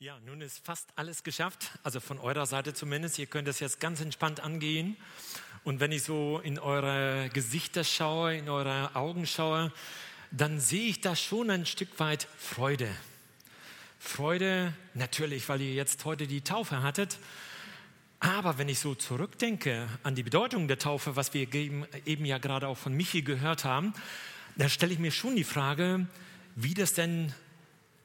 Ja, 0.00 0.18
nun 0.26 0.40
ist 0.40 0.58
fast 0.66 0.88
alles 0.96 1.22
geschafft, 1.22 1.70
also 1.84 2.00
von 2.00 2.18
eurer 2.18 2.46
Seite 2.46 2.74
zumindest. 2.74 3.16
Ihr 3.20 3.26
könnt 3.26 3.46
das 3.46 3.60
jetzt 3.60 3.78
ganz 3.78 4.00
entspannt 4.00 4.40
angehen. 4.40 4.96
Und 5.62 5.78
wenn 5.78 5.92
ich 5.92 6.02
so 6.02 6.40
in 6.40 6.58
eure 6.58 7.30
Gesichter 7.32 7.84
schaue, 7.84 8.36
in 8.36 8.48
eure 8.48 8.96
Augen 8.96 9.24
schaue, 9.24 9.72
dann 10.32 10.58
sehe 10.58 10.88
ich 10.88 11.00
da 11.00 11.14
schon 11.14 11.48
ein 11.48 11.64
Stück 11.64 12.00
weit 12.00 12.26
Freude. 12.36 12.90
Freude 14.00 14.74
natürlich, 14.94 15.48
weil 15.48 15.60
ihr 15.60 15.74
jetzt 15.74 16.04
heute 16.04 16.26
die 16.26 16.40
Taufe 16.40 16.82
hattet. 16.82 17.18
Aber 18.18 18.58
wenn 18.58 18.68
ich 18.68 18.80
so 18.80 18.96
zurückdenke 18.96 19.88
an 20.02 20.16
die 20.16 20.24
Bedeutung 20.24 20.66
der 20.66 20.80
Taufe, 20.80 21.14
was 21.14 21.34
wir 21.34 21.54
eben 21.54 22.24
ja 22.24 22.38
gerade 22.38 22.66
auch 22.66 22.78
von 22.78 22.94
Michi 22.94 23.22
gehört 23.22 23.64
haben, 23.64 23.94
dann 24.56 24.70
stelle 24.70 24.92
ich 24.92 24.98
mir 24.98 25.12
schon 25.12 25.36
die 25.36 25.44
Frage, 25.44 26.08
wie 26.56 26.74
das 26.74 26.94
denn 26.94 27.32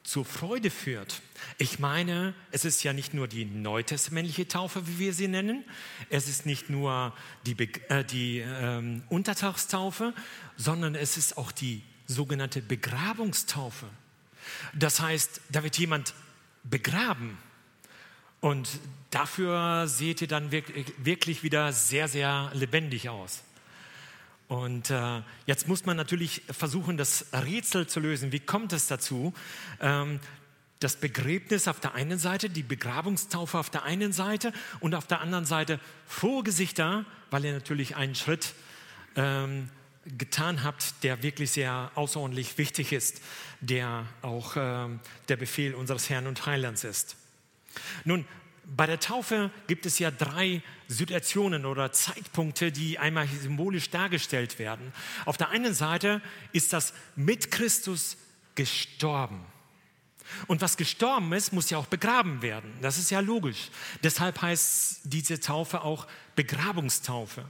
zur 0.09 0.25
Freude 0.25 0.71
führt. 0.71 1.21
Ich 1.59 1.77
meine, 1.77 2.33
es 2.49 2.65
ist 2.65 2.83
ja 2.83 2.93
nicht 2.93 3.13
nur 3.13 3.27
die 3.27 3.45
neutestamentliche 3.45 4.47
Taufe, 4.47 4.87
wie 4.87 4.97
wir 4.97 5.13
sie 5.13 5.27
nennen, 5.27 5.63
es 6.09 6.27
ist 6.27 6.47
nicht 6.47 6.67
nur 6.67 7.13
die, 7.45 7.55
äh, 7.89 8.03
die 8.03 8.39
ähm, 8.39 9.03
Untertagstaufe, 9.09 10.15
sondern 10.57 10.95
es 10.95 11.15
ist 11.15 11.37
auch 11.37 11.51
die 11.51 11.83
sogenannte 12.07 12.63
Begrabungstaufe. 12.63 13.85
Das 14.73 14.99
heißt, 14.99 15.41
da 15.49 15.61
wird 15.61 15.77
jemand 15.77 16.15
begraben. 16.63 17.37
Und 18.41 18.67
dafür 19.11 19.87
seht 19.87 20.21
ihr 20.21 20.27
dann 20.27 20.51
wirklich 20.51 21.43
wieder 21.43 21.71
sehr, 21.71 22.07
sehr 22.07 22.49
lebendig 22.55 23.09
aus. 23.09 23.43
Und 24.49 24.89
äh, 24.89 25.21
jetzt 25.45 25.67
muss 25.67 25.85
man 25.85 25.95
natürlich 25.95 26.41
versuchen, 26.49 26.97
das 26.97 27.27
Rätsel 27.33 27.85
zu 27.85 27.99
lösen. 27.99 28.31
Wie 28.31 28.39
kommt 28.39 28.73
es 28.73 28.87
dazu? 28.87 29.31
Ähm, 29.79 30.19
das 30.79 30.95
Begräbnis 30.95 31.67
auf 31.67 31.79
der 31.79 31.93
einen 31.93 32.17
Seite, 32.17 32.49
die 32.49 32.63
Begrabungstaufe 32.63 33.59
auf 33.59 33.69
der 33.69 33.83
einen 33.83 34.11
Seite 34.11 34.51
und 34.79 34.95
auf 34.95 35.05
der 35.05 35.21
anderen 35.21 35.45
Seite 35.45 35.79
frohe 36.07 36.41
Gesichter, 36.41 37.05
weil 37.29 37.45
ihr 37.45 37.53
natürlich 37.53 37.95
einen 37.95 38.15
Schritt 38.15 38.55
ähm, 39.15 39.69
getan 40.17 40.63
habt, 40.63 41.03
der 41.03 41.21
wirklich 41.21 41.51
sehr 41.51 41.91
außerordentlich 41.93 42.57
wichtig 42.57 42.91
ist, 42.91 43.21
der 43.61 44.07
auch 44.23 44.55
äh, 44.55 44.87
der 45.27 45.37
Befehl 45.37 45.75
unseres 45.75 46.09
Herrn 46.09 46.25
und 46.25 46.47
Heilands 46.47 46.83
ist. 46.83 47.17
Nun, 48.03 48.25
bei 48.75 48.85
der 48.85 48.99
Taufe 48.99 49.51
gibt 49.67 49.85
es 49.85 49.99
ja 49.99 50.11
drei 50.11 50.61
Situationen 50.87 51.65
oder 51.65 51.91
Zeitpunkte, 51.91 52.71
die 52.71 52.99
einmal 52.99 53.27
symbolisch 53.27 53.89
dargestellt 53.89 54.59
werden. 54.59 54.93
Auf 55.25 55.37
der 55.37 55.49
einen 55.49 55.73
Seite 55.73 56.21
ist 56.51 56.73
das 56.73 56.93
mit 57.15 57.51
Christus 57.51 58.17
gestorben. 58.55 59.45
Und 60.47 60.61
was 60.61 60.77
gestorben 60.77 61.33
ist, 61.33 61.53
muss 61.53 61.69
ja 61.69 61.77
auch 61.77 61.87
begraben 61.87 62.41
werden. 62.41 62.71
Das 62.81 62.97
ist 62.97 63.09
ja 63.09 63.19
logisch. 63.19 63.69
Deshalb 64.03 64.41
heißt 64.41 65.01
diese 65.03 65.39
Taufe 65.39 65.81
auch 65.81 66.07
Begrabungstaufe. 66.35 67.45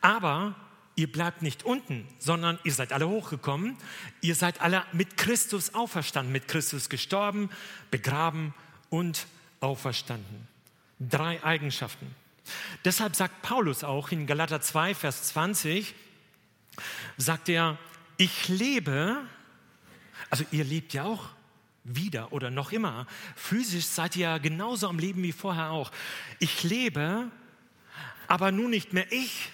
Aber 0.00 0.54
ihr 0.96 1.12
bleibt 1.12 1.42
nicht 1.42 1.64
unten, 1.64 2.08
sondern 2.18 2.58
ihr 2.64 2.72
seid 2.72 2.92
alle 2.92 3.08
hochgekommen. 3.08 3.76
Ihr 4.22 4.34
seid 4.34 4.62
alle 4.62 4.84
mit 4.92 5.18
Christus 5.18 5.74
auferstanden, 5.74 6.32
mit 6.32 6.48
Christus 6.48 6.88
gestorben, 6.88 7.50
begraben 7.90 8.54
und 8.88 9.26
auferstanden. 9.60 10.48
Drei 10.98 11.42
Eigenschaften. 11.44 12.14
Deshalb 12.84 13.14
sagt 13.14 13.42
Paulus 13.42 13.84
auch 13.84 14.10
in 14.10 14.26
Galater 14.26 14.60
2, 14.60 14.94
Vers 14.94 15.24
20, 15.28 15.94
sagt 17.16 17.48
er, 17.48 17.78
ich 18.16 18.48
lebe, 18.48 19.16
also 20.28 20.44
ihr 20.50 20.64
lebt 20.64 20.92
ja 20.92 21.04
auch 21.04 21.28
wieder 21.84 22.32
oder 22.32 22.50
noch 22.50 22.72
immer. 22.72 23.06
Physisch 23.36 23.86
seid 23.86 24.16
ihr 24.16 24.22
ja 24.22 24.38
genauso 24.38 24.88
am 24.88 24.98
Leben 24.98 25.22
wie 25.22 25.32
vorher 25.32 25.70
auch. 25.70 25.90
Ich 26.38 26.62
lebe, 26.62 27.30
aber 28.28 28.52
nun 28.52 28.70
nicht 28.70 28.92
mehr 28.92 29.10
ich, 29.10 29.50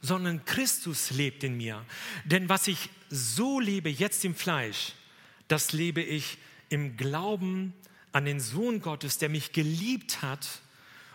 sondern 0.00 0.44
Christus 0.44 1.10
lebt 1.10 1.44
in 1.44 1.56
mir. 1.56 1.84
Denn 2.24 2.48
was 2.48 2.66
ich 2.66 2.90
so 3.08 3.60
lebe 3.60 3.88
jetzt 3.88 4.24
im 4.24 4.34
Fleisch, 4.34 4.92
das 5.48 5.72
lebe 5.72 6.02
ich 6.02 6.38
im 6.68 6.96
Glauben 6.96 7.74
an 8.12 8.24
den 8.24 8.40
Sohn 8.40 8.80
Gottes, 8.80 9.18
der 9.18 9.28
mich 9.28 9.52
geliebt 9.52 10.22
hat 10.22 10.46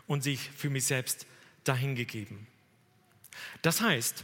und 0.08 0.24
sich 0.24 0.50
für 0.56 0.70
mich 0.70 0.86
selbst 0.86 1.26
dahingegeben. 1.64 2.48
Das 3.62 3.82
heißt, 3.82 4.24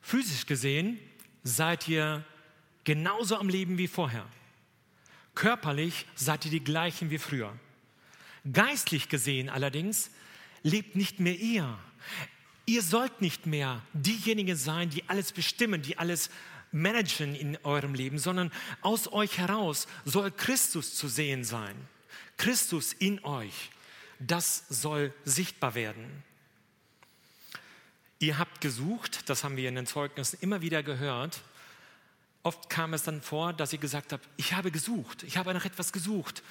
physisch 0.00 0.46
gesehen 0.46 0.98
seid 1.44 1.88
ihr 1.88 2.24
genauso 2.84 3.36
am 3.36 3.48
Leben 3.48 3.78
wie 3.78 3.88
vorher. 3.88 4.26
Körperlich 5.34 6.06
seid 6.14 6.44
ihr 6.46 6.50
die 6.50 6.64
gleichen 6.64 7.10
wie 7.10 7.18
früher. 7.18 7.54
Geistlich 8.50 9.08
gesehen 9.08 9.48
allerdings 9.48 10.10
lebt 10.62 10.96
nicht 10.96 11.20
mehr 11.20 11.36
ihr. 11.36 11.78
Ihr 12.66 12.82
sollt 12.82 13.20
nicht 13.20 13.46
mehr 13.46 13.82
diejenigen 13.92 14.56
sein, 14.56 14.90
die 14.90 15.08
alles 15.08 15.32
bestimmen, 15.32 15.82
die 15.82 15.98
alles 15.98 16.30
managen 16.72 17.34
in 17.34 17.56
eurem 17.64 17.94
Leben, 17.94 18.18
sondern 18.18 18.52
aus 18.82 19.10
euch 19.12 19.38
heraus 19.38 19.86
soll 20.04 20.30
Christus 20.30 20.94
zu 20.94 21.08
sehen 21.08 21.44
sein. 21.44 21.74
Christus 22.38 22.92
in 22.94 23.22
euch, 23.24 23.70
das 24.18 24.64
soll 24.68 25.12
sichtbar 25.24 25.74
werden. 25.74 26.24
Ihr 28.20 28.38
habt 28.38 28.60
gesucht, 28.60 29.28
das 29.28 29.44
haben 29.44 29.56
wir 29.56 29.68
in 29.68 29.76
den 29.76 29.86
Zeugnissen 29.86 30.38
immer 30.40 30.60
wieder 30.60 30.82
gehört. 30.82 31.40
Oft 32.42 32.70
kam 32.70 32.94
es 32.94 33.02
dann 33.02 33.22
vor, 33.22 33.52
dass 33.52 33.72
ihr 33.72 33.78
gesagt 33.78 34.12
habt, 34.12 34.28
ich 34.36 34.54
habe 34.54 34.70
gesucht, 34.70 35.22
ich 35.22 35.36
habe 35.36 35.52
nach 35.54 35.64
etwas 35.64 35.92
gesucht, 35.92 36.42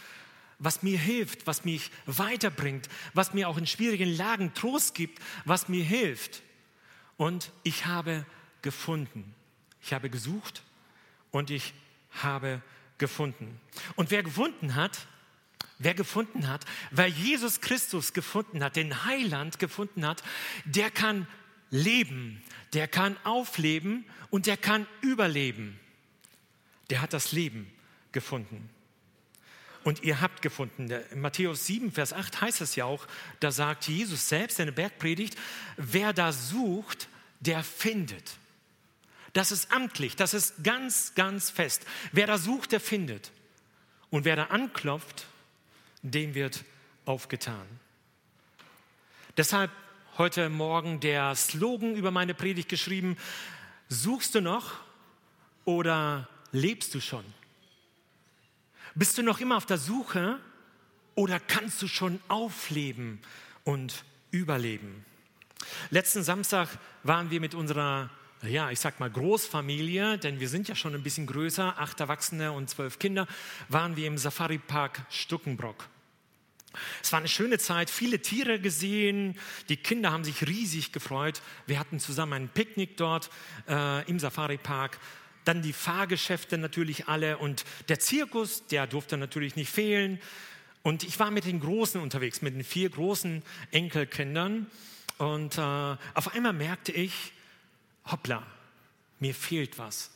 was 0.59 0.81
mir 0.83 0.97
hilft, 0.97 1.45
was 1.45 1.65
mich 1.65 1.91
weiterbringt, 2.05 2.89
was 3.13 3.33
mir 3.33 3.47
auch 3.49 3.57
in 3.57 3.67
schwierigen 3.67 4.15
Lagen 4.15 4.53
Trost 4.53 4.95
gibt, 4.95 5.21
was 5.45 5.67
mir 5.67 5.83
hilft. 5.83 6.41
Und 7.15 7.51
ich 7.63 7.85
habe 7.85 8.25
gefunden. 8.61 9.35
Ich 9.81 9.93
habe 9.93 10.09
gesucht 10.09 10.63
und 11.31 11.49
ich 11.49 11.73
habe 12.11 12.61
gefunden. 12.97 13.59
Und 13.95 14.11
wer 14.11 14.23
gefunden 14.23 14.75
hat, 14.75 15.07
Wer 15.79 15.93
gefunden 15.93 16.47
hat, 16.47 16.65
wer 16.91 17.07
Jesus 17.07 17.61
Christus 17.61 18.13
gefunden 18.13 18.63
hat, 18.63 18.75
den 18.75 19.05
Heiland 19.05 19.59
gefunden 19.59 20.05
hat, 20.05 20.23
der 20.65 20.89
kann 20.89 21.27
leben, 21.69 22.41
der 22.73 22.87
kann 22.87 23.15
aufleben 23.23 24.05
und 24.29 24.47
der 24.47 24.57
kann 24.57 24.87
überleben. 25.01 25.79
Der 26.89 27.01
hat 27.01 27.13
das 27.13 27.31
Leben 27.31 27.71
gefunden. 28.11 28.69
Und 29.83 30.03
ihr 30.03 30.19
habt 30.19 30.41
gefunden, 30.41 30.89
in 30.89 31.21
Matthäus 31.21 31.65
7, 31.65 31.91
Vers 31.91 32.11
8 32.11 32.41
heißt 32.41 32.61
es 32.61 32.75
ja 32.75 32.85
auch, 32.85 33.07
da 33.39 33.51
sagt 33.51 33.87
Jesus 33.87 34.27
selbst 34.27 34.59
in 34.59 34.65
der 34.65 34.73
Bergpredigt, 34.73 35.37
wer 35.77 36.11
da 36.11 36.33
sucht, 36.33 37.07
der 37.39 37.63
findet. 37.63 38.37
Das 39.33 39.51
ist 39.51 39.71
amtlich, 39.71 40.15
das 40.15 40.33
ist 40.33 40.63
ganz, 40.63 41.13
ganz 41.15 41.49
fest. 41.49 41.85
Wer 42.11 42.27
da 42.27 42.37
sucht, 42.37 42.71
der 42.71 42.79
findet. 42.79 43.31
Und 44.09 44.25
wer 44.25 44.35
da 44.35 44.45
anklopft, 44.45 45.27
dem 46.11 46.35
wird 46.35 46.63
aufgetan. 47.05 47.65
Deshalb 49.37 49.71
heute 50.17 50.49
Morgen 50.49 50.99
der 50.99 51.35
Slogan 51.35 51.95
über 51.95 52.11
meine 52.11 52.33
Predigt 52.33 52.69
geschrieben, 52.69 53.17
suchst 53.87 54.35
du 54.35 54.41
noch 54.41 54.73
oder 55.65 56.27
lebst 56.51 56.93
du 56.95 56.99
schon? 56.99 57.23
Bist 58.95 59.17
du 59.17 59.21
noch 59.21 59.39
immer 59.39 59.57
auf 59.57 59.65
der 59.65 59.77
Suche 59.77 60.39
oder 61.13 61.39
kannst 61.39 61.81
du 61.81 61.87
schon 61.87 62.19
aufleben 62.27 63.19
und 63.63 64.03
überleben? 64.31 65.05
Letzten 65.91 66.23
Samstag 66.23 66.69
waren 67.03 67.29
wir 67.29 67.39
mit 67.39 67.53
unserer 67.53 68.09
ja, 68.43 68.69
ich 68.69 68.79
sag 68.79 68.99
mal 68.99 69.09
Großfamilie, 69.09 70.17
denn 70.19 70.39
wir 70.39 70.49
sind 70.49 70.67
ja 70.67 70.75
schon 70.75 70.93
ein 70.93 71.03
bisschen 71.03 71.25
größer, 71.25 71.79
acht 71.79 71.99
Erwachsene 71.99 72.51
und 72.51 72.69
zwölf 72.69 72.99
Kinder, 72.99 73.27
waren 73.67 73.95
wir 73.95 74.07
im 74.07 74.17
Safari 74.17 74.59
Park 74.59 75.01
Stuckenbrock. 75.09 75.87
Es 77.01 77.11
war 77.11 77.19
eine 77.19 77.27
schöne 77.27 77.57
Zeit, 77.57 77.89
viele 77.89 78.21
Tiere 78.21 78.59
gesehen, 78.59 79.37
die 79.69 79.77
Kinder 79.77 80.11
haben 80.11 80.23
sich 80.23 80.47
riesig 80.47 80.91
gefreut. 80.91 81.41
Wir 81.65 81.79
hatten 81.79 81.99
zusammen 81.99 82.33
ein 82.33 82.49
Picknick 82.49 82.97
dort 82.97 83.29
äh, 83.67 84.07
im 84.09 84.19
Safari 84.19 84.57
Park. 84.57 84.99
Dann 85.45 85.61
die 85.61 85.73
Fahrgeschäfte 85.73 86.57
natürlich 86.57 87.07
alle 87.07 87.37
und 87.37 87.63
der 87.87 87.99
Zirkus, 87.99 88.67
der 88.67 88.85
durfte 88.85 89.17
natürlich 89.17 89.55
nicht 89.55 89.71
fehlen. 89.71 90.19
Und 90.83 91.03
ich 91.03 91.19
war 91.19 91.31
mit 91.31 91.45
den 91.45 91.59
Großen 91.59 91.99
unterwegs, 92.01 92.41
mit 92.41 92.53
den 92.53 92.63
vier 92.63 92.89
großen 92.89 93.43
Enkelkindern. 93.71 94.67
Und 95.17 95.57
äh, 95.57 95.61
auf 95.61 96.33
einmal 96.33 96.53
merkte 96.53 96.91
ich, 96.91 97.33
hoppla, 98.05 98.45
mir 99.19 99.33
fehlt 99.33 99.79
was. 99.79 100.11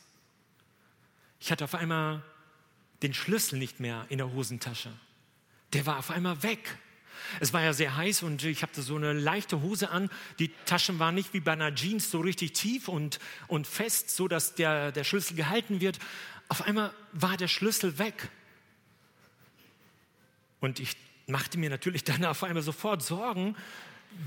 Ich 1.40 1.50
hatte 1.50 1.64
auf 1.64 1.74
einmal 1.74 2.22
den 3.02 3.14
Schlüssel 3.14 3.58
nicht 3.58 3.80
mehr 3.80 4.06
in 4.10 4.18
der 4.18 4.32
Hosentasche. 4.32 4.92
Der 5.72 5.86
war 5.86 5.98
auf 5.98 6.10
einmal 6.10 6.42
weg. 6.42 6.78
Es 7.40 7.52
war 7.52 7.62
ja 7.62 7.72
sehr 7.72 7.96
heiß 7.96 8.24
und 8.24 8.44
ich 8.44 8.62
hatte 8.62 8.82
so 8.82 8.96
eine 8.96 9.12
leichte 9.12 9.62
Hose 9.62 9.90
an. 9.90 10.10
Die 10.38 10.48
Taschen 10.66 10.98
waren 10.98 11.14
nicht 11.14 11.32
wie 11.32 11.40
bei 11.40 11.52
einer 11.52 11.74
Jeans 11.74 12.10
so 12.10 12.20
richtig 12.20 12.52
tief 12.52 12.88
und, 12.88 13.18
und 13.48 13.66
fest, 13.66 14.10
so 14.10 14.28
dass 14.28 14.54
der, 14.54 14.92
der 14.92 15.04
Schlüssel 15.04 15.36
gehalten 15.36 15.80
wird. 15.80 15.98
Auf 16.48 16.62
einmal 16.62 16.92
war 17.12 17.36
der 17.36 17.48
Schlüssel 17.48 17.98
weg. 17.98 18.28
Und 20.60 20.78
ich 20.78 20.96
machte 21.26 21.58
mir 21.58 21.70
natürlich 21.70 22.04
dann 22.04 22.24
auf 22.24 22.42
einmal 22.44 22.62
sofort 22.62 23.02
Sorgen, 23.02 23.56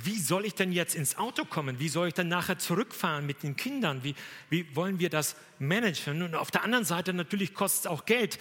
wie 0.03 0.19
soll 0.19 0.45
ich 0.45 0.56
denn 0.56 0.71
jetzt 0.71 0.95
ins 0.95 1.15
Auto 1.15 1.45
kommen? 1.45 1.80
Wie 1.80 1.89
soll 1.89 2.07
ich 2.07 2.15
dann 2.15 2.27
nachher 2.27 2.57
zurückfahren 2.57 3.25
mit 3.25 3.44
den 3.44 3.56
Kindern? 3.56 4.03
Wie, 4.03 4.15
wie 4.50 4.75
wollen 4.75 4.98
wir 4.98 5.12
das 5.12 5.36
managen? 5.59 6.24
Und 6.24 6.33
auf 6.33 6.50
der 6.50 6.63
anderen 6.63 6.86
Seite 6.86 7.13
natürlich 7.13 7.53
kostet 7.53 7.81
es 7.81 7.88
auch 7.88 8.06
Geld, 8.06 8.39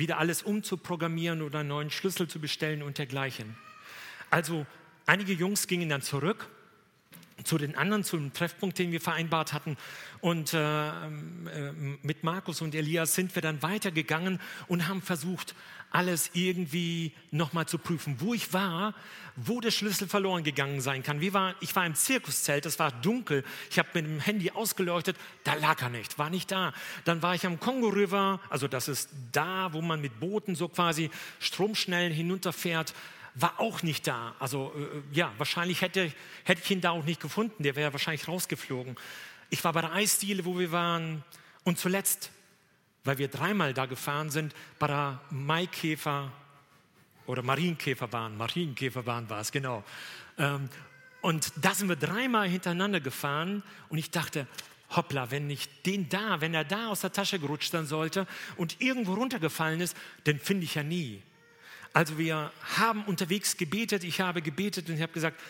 wieder 0.00 0.18
alles 0.18 0.42
umzuprogrammieren 0.42 1.42
oder 1.42 1.60
einen 1.60 1.68
neuen 1.68 1.90
Schlüssel 1.90 2.26
zu 2.26 2.40
bestellen 2.40 2.82
und 2.82 2.98
dergleichen. 2.98 3.56
Also 4.30 4.66
einige 5.06 5.32
Jungs 5.32 5.68
gingen 5.68 5.88
dann 5.88 6.02
zurück 6.02 6.48
zu 7.44 7.58
den 7.58 7.76
anderen, 7.76 8.04
zu 8.04 8.16
dem 8.16 8.32
Treffpunkt, 8.32 8.78
den 8.78 8.92
wir 8.92 9.00
vereinbart 9.00 9.52
hatten. 9.52 9.76
Und 10.20 10.54
äh, 10.54 10.88
äh, 10.88 11.72
mit 12.02 12.24
Markus 12.24 12.60
und 12.60 12.74
Elias 12.74 13.14
sind 13.14 13.34
wir 13.34 13.42
dann 13.42 13.62
weitergegangen 13.62 14.40
und 14.68 14.88
haben 14.88 15.02
versucht, 15.02 15.54
alles 15.90 16.30
irgendwie 16.34 17.12
nochmal 17.30 17.66
zu 17.66 17.78
prüfen, 17.78 18.16
wo 18.20 18.32
ich 18.32 18.52
war, 18.52 18.94
wo 19.34 19.60
der 19.60 19.70
Schlüssel 19.70 20.08
verloren 20.08 20.44
gegangen 20.44 20.80
sein 20.80 21.02
kann. 21.02 21.20
War, 21.32 21.54
ich 21.60 21.74
war 21.74 21.84
im 21.84 21.94
Zirkuszelt, 21.94 22.64
es 22.66 22.78
war 22.78 22.92
dunkel, 22.92 23.44
ich 23.70 23.78
habe 23.78 23.88
mit 23.94 24.04
dem 24.04 24.20
Handy 24.20 24.50
ausgeleuchtet, 24.52 25.16
da 25.44 25.54
lag 25.54 25.82
er 25.82 25.90
nicht, 25.90 26.18
war 26.18 26.30
nicht 26.30 26.50
da. 26.50 26.72
Dann 27.04 27.22
war 27.22 27.34
ich 27.34 27.44
am 27.44 27.58
Kongo 27.58 27.88
River, 27.88 28.40
also 28.48 28.68
das 28.68 28.88
ist 28.88 29.10
da, 29.32 29.72
wo 29.72 29.82
man 29.82 30.00
mit 30.00 30.20
Booten 30.20 30.54
so 30.54 30.68
quasi 30.68 31.10
stromschnell 31.40 32.12
hinunterfährt 32.12 32.94
war 33.34 33.60
auch 33.60 33.82
nicht 33.82 34.06
da. 34.06 34.34
Also 34.38 34.72
äh, 34.76 35.16
ja, 35.16 35.32
wahrscheinlich 35.38 35.82
hätte, 35.82 36.12
hätte 36.44 36.62
ich 36.62 36.70
ihn 36.70 36.80
da 36.80 36.90
auch 36.90 37.04
nicht 37.04 37.20
gefunden. 37.20 37.62
Der 37.62 37.76
wäre 37.76 37.92
wahrscheinlich 37.92 38.28
rausgeflogen. 38.28 38.96
Ich 39.50 39.64
war 39.64 39.72
bei 39.72 39.80
der 39.80 39.92
Eisdiele, 39.92 40.44
wo 40.44 40.58
wir 40.58 40.72
waren. 40.72 41.24
Und 41.64 41.78
zuletzt, 41.78 42.30
weil 43.04 43.18
wir 43.18 43.28
dreimal 43.28 43.74
da 43.74 43.86
gefahren 43.86 44.30
sind, 44.30 44.54
bei 44.78 44.86
der 44.86 45.20
Maikäfer 45.30 46.32
oder 47.26 47.42
Marienkäferbahn. 47.42 48.36
Marienkäferbahn 48.36 49.30
war 49.30 49.40
es, 49.40 49.52
genau. 49.52 49.84
Ähm, 50.38 50.68
und 51.20 51.52
da 51.56 51.74
sind 51.74 51.88
wir 51.88 51.96
dreimal 51.96 52.48
hintereinander 52.48 53.00
gefahren. 53.00 53.62
Und 53.88 53.98
ich 53.98 54.10
dachte, 54.10 54.46
hoppla, 54.96 55.30
wenn 55.30 55.48
ich 55.50 55.68
den 55.82 56.08
da, 56.08 56.40
wenn 56.40 56.54
er 56.54 56.64
da 56.64 56.88
aus 56.88 57.02
der 57.02 57.12
Tasche 57.12 57.38
gerutscht 57.38 57.70
sein 57.70 57.86
sollte 57.86 58.26
und 58.56 58.80
irgendwo 58.80 59.14
runtergefallen 59.14 59.80
ist, 59.80 59.96
den 60.26 60.38
finde 60.38 60.64
ich 60.64 60.74
ja 60.74 60.82
nie. 60.82 61.22
Also 61.92 62.18
wir 62.18 62.52
haben 62.76 63.04
unterwegs 63.04 63.56
gebetet, 63.56 64.04
ich 64.04 64.20
habe 64.20 64.42
gebetet 64.42 64.88
und 64.88 64.94
ich 64.94 65.02
habe 65.02 65.12
gesagt, 65.12 65.40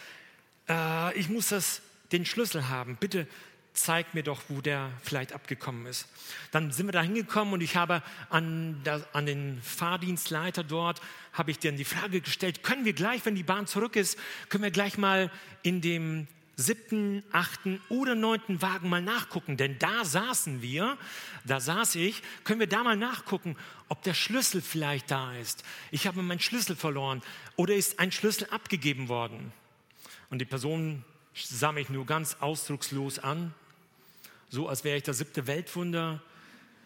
äh, 0.68 1.18
ich 1.18 1.28
muss 1.28 1.48
das, 1.48 1.82
den 2.12 2.24
Schlüssel 2.24 2.68
haben. 2.68 2.96
Bitte 2.96 3.26
zeig 3.72 4.14
mir 4.14 4.22
doch, 4.22 4.42
wo 4.48 4.60
der 4.60 4.90
vielleicht 5.02 5.32
abgekommen 5.32 5.86
ist. 5.86 6.08
Dann 6.50 6.72
sind 6.72 6.86
wir 6.86 6.92
da 6.92 7.02
hingekommen 7.02 7.54
und 7.54 7.60
ich 7.60 7.76
habe 7.76 8.02
an, 8.28 8.82
der, 8.84 9.06
an 9.12 9.26
den 9.26 9.60
Fahrdienstleiter 9.62 10.64
dort, 10.64 11.00
habe 11.32 11.50
ich 11.50 11.58
dann 11.58 11.76
die 11.76 11.84
Frage 11.84 12.20
gestellt, 12.20 12.62
können 12.62 12.84
wir 12.84 12.92
gleich, 12.92 13.24
wenn 13.24 13.34
die 13.34 13.42
Bahn 13.42 13.66
zurück 13.66 13.96
ist, 13.96 14.18
können 14.48 14.64
wir 14.64 14.70
gleich 14.70 14.98
mal 14.98 15.30
in 15.62 15.80
dem 15.80 16.26
siebten, 16.60 17.22
achten 17.32 17.80
oder 17.88 18.14
neunten 18.14 18.62
Wagen 18.62 18.88
mal 18.88 19.02
nachgucken, 19.02 19.56
denn 19.56 19.78
da 19.78 20.04
saßen 20.04 20.62
wir, 20.62 20.98
da 21.44 21.60
saß 21.60 21.94
ich, 21.96 22.22
können 22.44 22.60
wir 22.60 22.66
da 22.66 22.84
mal 22.84 22.96
nachgucken, 22.96 23.56
ob 23.88 24.02
der 24.02 24.14
Schlüssel 24.14 24.60
vielleicht 24.60 25.10
da 25.10 25.34
ist. 25.36 25.64
Ich 25.90 26.06
habe 26.06 26.22
meinen 26.22 26.40
Schlüssel 26.40 26.76
verloren 26.76 27.22
oder 27.56 27.74
ist 27.74 27.98
ein 27.98 28.12
Schlüssel 28.12 28.46
abgegeben 28.50 29.08
worden. 29.08 29.52
Und 30.28 30.38
die 30.38 30.44
Person 30.44 31.04
sah 31.34 31.72
mich 31.72 31.88
nur 31.88 32.06
ganz 32.06 32.36
ausdruckslos 32.40 33.18
an, 33.18 33.54
so 34.50 34.68
als 34.68 34.84
wäre 34.84 34.96
ich 34.96 35.02
das 35.02 35.18
siebte 35.18 35.46
Weltwunder, 35.46 36.22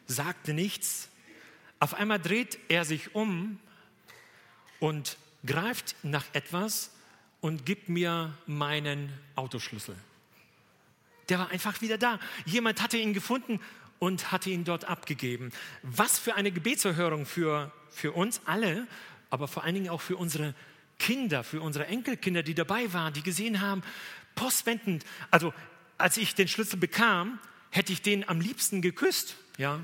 sagte 0.07 0.55
nichts. 0.55 1.09
Auf 1.81 1.95
einmal 1.95 2.21
dreht 2.21 2.59
er 2.69 2.85
sich 2.85 3.15
um 3.15 3.59
und 4.81 5.17
greift 5.45 5.97
nach 6.03 6.25
etwas, 6.33 6.94
und 7.45 7.67
gib 7.67 7.91
mir 7.91 8.33
meinen 8.47 9.13
Autoschlüssel. 9.35 9.95
Der 11.29 11.39
war 11.39 11.51
einfach 11.51 11.83
wieder 11.83 11.99
da. 11.99 12.19
Jemand 12.47 12.81
hatte 12.81 12.97
ihn 12.97 13.13
gefunden 13.13 13.61
und 13.99 14.33
hatte 14.33 14.49
ihn 14.49 14.65
dort 14.65 14.87
abgegeben. 14.87 15.53
Was 15.83 16.19
für 16.19 16.37
eine 16.37 16.53
Gebetserhörung 16.53 17.27
für, 17.27 17.71
für 17.91 18.13
uns 18.13 18.41
alle, 18.47 18.87
aber 19.29 19.47
vor 19.47 19.63
allen 19.63 19.75
Dingen 19.75 19.91
auch 19.91 20.01
für 20.01 20.17
unsere 20.17 20.55
Kinder, 20.99 21.45
für 21.45 21.61
unsere 21.61 21.87
Enkelkinder, 21.87 22.43
die 22.43 22.55
dabei 22.55 22.91
waren, 22.95 23.13
die 23.13 23.23
gesehen 23.23 23.61
haben, 23.61 23.83
postwendend, 24.37 25.05
also 25.31 25.53
als 25.99 26.17
ich 26.17 26.35
den 26.35 26.49
Schlüssel 26.49 26.79
bekam, 26.79 27.39
hätte 27.69 27.93
ich 27.93 28.01
den 28.01 28.27
am 28.27 28.41
liebsten 28.41 28.81
geküsst, 28.81 29.37
ja. 29.59 29.81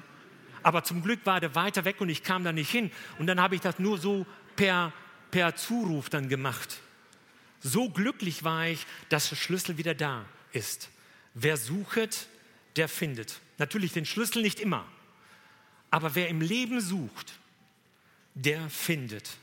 Aber 0.63 0.83
zum 0.83 1.03
Glück 1.03 1.27
war 1.27 1.41
der 1.41 1.55
weiter 1.55 1.85
weg 1.85 2.01
und 2.01 2.09
ich 2.09 2.23
kam 2.23 2.43
da 2.43 2.53
nicht 2.53 2.71
hin. 2.71 2.91
Und 3.19 3.27
dann 3.27 3.39
habe 3.39 3.55
ich 3.55 3.61
das 3.61 3.79
nur 3.79 3.99
so 3.99 4.25
per, 4.57 4.95
per 5.31 5.57
Zuruf 5.57 6.09
dann 6.09 6.31
gemacht. 6.31 6.81
So 7.61 7.91
glücklich 7.91 8.43
war 8.43 8.69
ich, 8.69 8.87
dass 9.09 9.29
der 9.29 9.37
Schlüssel 9.37 9.77
wieder 9.79 9.95
da 9.95 10.25
ist. 10.53 10.89
Wer 11.35 11.57
sucht, 11.57 12.29
der 12.77 12.89
findet. 12.89 13.41
Natürlich 13.59 13.93
den 13.93 14.07
Schlüssel 14.07 14.43
nicht 14.43 14.61
immer, 14.61 14.87
aber 15.91 16.15
wer 16.15 16.29
im 16.29 16.41
Leben 16.41 16.81
sucht, 16.81 17.35
der 18.35 18.71
findet. 18.71 19.37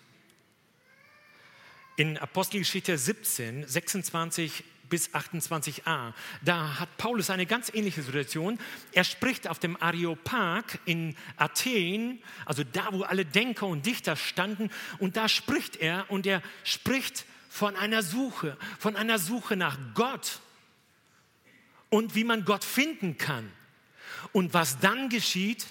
In 1.95 2.17
Apostelgeschichte 2.17 2.97
17, 2.97 3.67
26 3.67 4.63
bis 4.89 5.09
28a, 5.13 6.13
da 6.41 6.79
hat 6.79 6.97
Paulus 6.97 7.29
eine 7.29 7.45
ganz 7.45 7.71
ähnliche 7.73 8.01
Situation. 8.01 8.59
Er 8.93 9.03
spricht 9.03 9.47
auf 9.47 9.59
dem 9.59 9.81
Areopag 9.81 10.79
in 10.85 11.15
Athen, 11.35 12.21
also 12.45 12.63
da, 12.63 12.87
wo 12.91 13.03
alle 13.03 13.25
Denker 13.25 13.67
und 13.67 13.85
Dichter 13.85 14.15
standen, 14.15 14.69
und 14.99 15.17
da 15.17 15.27
spricht 15.27 15.75
er 15.75 16.09
und 16.09 16.25
er 16.25 16.41
spricht 16.63 17.25
von 17.49 17.75
einer 17.75 18.03
Suche, 18.03 18.57
von 18.79 18.95
einer 18.95 19.19
Suche 19.19 19.55
nach 19.55 19.77
Gott 19.93 20.39
und 21.89 22.15
wie 22.15 22.23
man 22.23 22.45
Gott 22.45 22.63
finden 22.63 23.17
kann. 23.17 23.51
Und 24.33 24.53
was 24.53 24.79
dann 24.79 25.09
geschieht, 25.09 25.67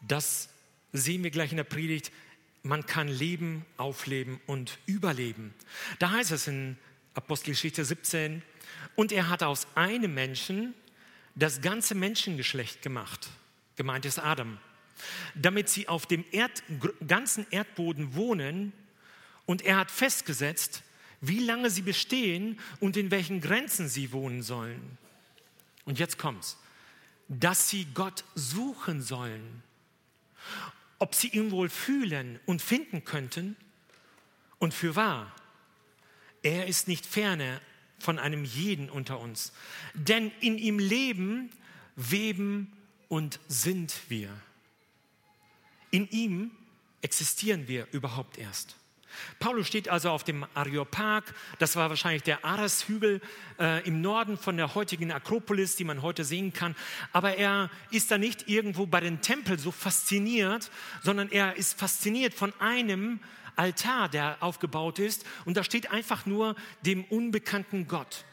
das 0.00 0.48
sehen 0.92 1.22
wir 1.22 1.30
gleich 1.30 1.50
in 1.50 1.56
der 1.56 1.64
Predigt. 1.64 2.12
Man 2.62 2.86
kann 2.86 3.08
leben, 3.08 3.64
aufleben 3.76 4.40
und 4.46 4.78
überleben. 4.86 5.54
Da 5.98 6.10
heißt 6.10 6.30
es 6.30 6.46
in 6.46 6.78
Apostelgeschichte 7.14 7.84
17, 7.84 8.42
und 8.96 9.12
er 9.12 9.28
hat 9.28 9.42
aus 9.42 9.66
einem 9.74 10.14
Menschen 10.14 10.74
das 11.34 11.60
ganze 11.60 11.94
Menschengeschlecht 11.94 12.82
gemacht. 12.82 13.28
Gemeint 13.76 14.04
ist 14.04 14.18
Adam. 14.18 14.58
Damit 15.34 15.68
sie 15.68 15.88
auf 15.88 16.06
dem 16.06 16.24
Erd, 16.30 16.62
ganzen 17.06 17.46
Erdboden 17.50 18.14
wohnen 18.14 18.72
und 19.46 19.62
er 19.62 19.76
hat 19.76 19.90
festgesetzt, 19.90 20.82
wie 21.20 21.38
lange 21.38 21.70
sie 21.70 21.82
bestehen 21.82 22.58
und 22.80 22.96
in 22.96 23.10
welchen 23.10 23.40
Grenzen 23.40 23.88
sie 23.88 24.12
wohnen 24.12 24.42
sollen. 24.42 24.98
Und 25.84 25.98
jetzt 25.98 26.18
kommt's, 26.18 26.58
dass 27.28 27.68
sie 27.68 27.86
Gott 27.94 28.24
suchen 28.34 29.02
sollen. 29.02 29.62
Ob 30.98 31.14
sie 31.14 31.28
ihn 31.28 31.50
wohl 31.50 31.68
fühlen 31.68 32.38
und 32.46 32.62
finden 32.62 33.04
könnten 33.04 33.56
und 34.58 34.74
für 34.74 34.96
wahr. 34.96 35.34
Er 36.42 36.66
ist 36.66 36.88
nicht 36.88 37.06
ferne 37.06 37.60
von 37.98 38.18
einem 38.18 38.44
jeden 38.44 38.90
unter 38.90 39.18
uns, 39.18 39.52
denn 39.94 40.30
in 40.40 40.58
ihm 40.58 40.78
leben, 40.78 41.50
weben 41.96 42.72
und 43.08 43.40
sind 43.48 43.94
wir. 44.08 44.30
In 45.90 46.08
ihm 46.10 46.50
existieren 47.00 47.68
wir 47.68 47.86
überhaupt 47.92 48.36
erst. 48.36 48.76
Paulus 49.38 49.66
steht 49.66 49.88
also 49.88 50.10
auf 50.10 50.24
dem 50.24 50.46
Areopag, 50.54 51.24
das 51.58 51.76
war 51.76 51.90
wahrscheinlich 51.90 52.22
der 52.22 52.44
Arashügel 52.44 53.20
äh, 53.58 53.86
im 53.86 54.00
Norden 54.00 54.38
von 54.38 54.56
der 54.56 54.74
heutigen 54.74 55.12
Akropolis, 55.12 55.76
die 55.76 55.84
man 55.84 56.02
heute 56.02 56.24
sehen 56.24 56.52
kann. 56.52 56.74
Aber 57.12 57.36
er 57.36 57.70
ist 57.90 58.10
da 58.10 58.18
nicht 58.18 58.48
irgendwo 58.48 58.86
bei 58.86 59.00
den 59.00 59.20
Tempeln 59.20 59.58
so 59.58 59.70
fasziniert, 59.70 60.70
sondern 61.02 61.30
er 61.30 61.56
ist 61.56 61.78
fasziniert 61.78 62.34
von 62.34 62.52
einem 62.60 63.20
Altar, 63.56 64.08
der 64.08 64.36
aufgebaut 64.40 64.98
ist. 64.98 65.24
Und 65.44 65.56
da 65.56 65.64
steht 65.64 65.90
einfach 65.90 66.26
nur 66.26 66.56
dem 66.82 67.04
unbekannten 67.04 67.86
Gott. 67.86 68.24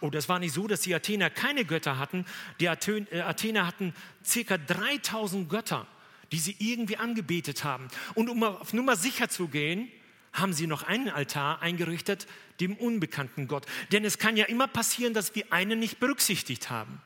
Oh, 0.00 0.10
das 0.10 0.28
war 0.28 0.38
nicht 0.38 0.52
so, 0.52 0.66
dass 0.66 0.80
die 0.80 0.94
Athener 0.94 1.30
keine 1.30 1.64
Götter 1.64 1.98
hatten. 1.98 2.26
Die 2.60 2.66
äh, 2.66 3.20
Athener 3.20 3.66
hatten 3.66 3.94
circa 4.24 4.58
3000 4.58 5.48
Götter 5.48 5.86
die 6.32 6.38
sie 6.38 6.56
irgendwie 6.58 6.96
angebetet 6.96 7.62
haben. 7.62 7.88
Und 8.14 8.28
um 8.28 8.42
auf 8.42 8.72
Nummer 8.72 8.96
sicher 8.96 9.28
zu 9.28 9.48
gehen, 9.48 9.88
haben 10.32 10.52
sie 10.52 10.66
noch 10.66 10.82
einen 10.82 11.10
Altar 11.10 11.60
eingerichtet, 11.60 12.26
dem 12.58 12.74
unbekannten 12.74 13.48
Gott. 13.48 13.66
Denn 13.92 14.04
es 14.04 14.18
kann 14.18 14.36
ja 14.36 14.46
immer 14.46 14.66
passieren, 14.66 15.14
dass 15.14 15.34
wir 15.34 15.52
einen 15.52 15.78
nicht 15.78 16.00
berücksichtigt 16.00 16.70
haben. 16.70 17.00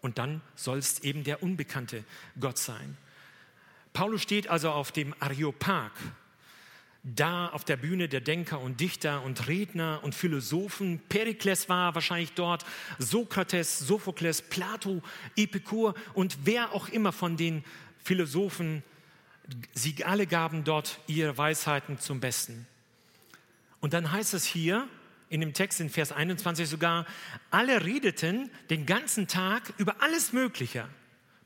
Und 0.00 0.18
dann 0.18 0.40
soll 0.54 0.78
es 0.78 1.00
eben 1.00 1.24
der 1.24 1.42
unbekannte 1.42 2.04
Gott 2.38 2.58
sein. 2.58 2.96
Paulus 3.92 4.22
steht 4.22 4.48
also 4.48 4.70
auf 4.70 4.92
dem 4.92 5.14
Areopag, 5.18 5.92
da 7.02 7.48
auf 7.48 7.64
der 7.64 7.76
Bühne 7.76 8.08
der 8.08 8.20
Denker 8.20 8.60
und 8.60 8.80
Dichter 8.80 9.22
und 9.22 9.48
Redner 9.48 10.00
und 10.02 10.14
Philosophen. 10.14 11.00
Perikles 11.08 11.68
war 11.68 11.94
wahrscheinlich 11.94 12.32
dort, 12.32 12.64
Sokrates, 12.98 13.78
Sophokles, 13.78 14.42
Plato, 14.42 15.02
Epikur 15.36 15.94
und 16.14 16.38
wer 16.44 16.72
auch 16.72 16.88
immer 16.88 17.12
von 17.12 17.36
den 17.36 17.64
Philosophen 18.02 18.82
sie 19.74 20.04
alle 20.04 20.26
gaben 20.26 20.64
dort 20.64 20.98
ihre 21.06 21.36
Weisheiten 21.36 21.98
zum 21.98 22.20
Besten. 22.20 22.66
Und 23.80 23.92
dann 23.92 24.12
heißt 24.12 24.34
es 24.34 24.44
hier 24.44 24.88
in 25.30 25.40
dem 25.40 25.52
Text 25.52 25.80
in 25.80 25.90
Vers 25.90 26.12
21 26.12 26.68
sogar, 26.68 27.06
alle 27.50 27.84
redeten 27.84 28.50
den 28.70 28.86
ganzen 28.86 29.28
Tag 29.28 29.72
über 29.76 29.96
alles 30.00 30.32
Mögliche, 30.32 30.88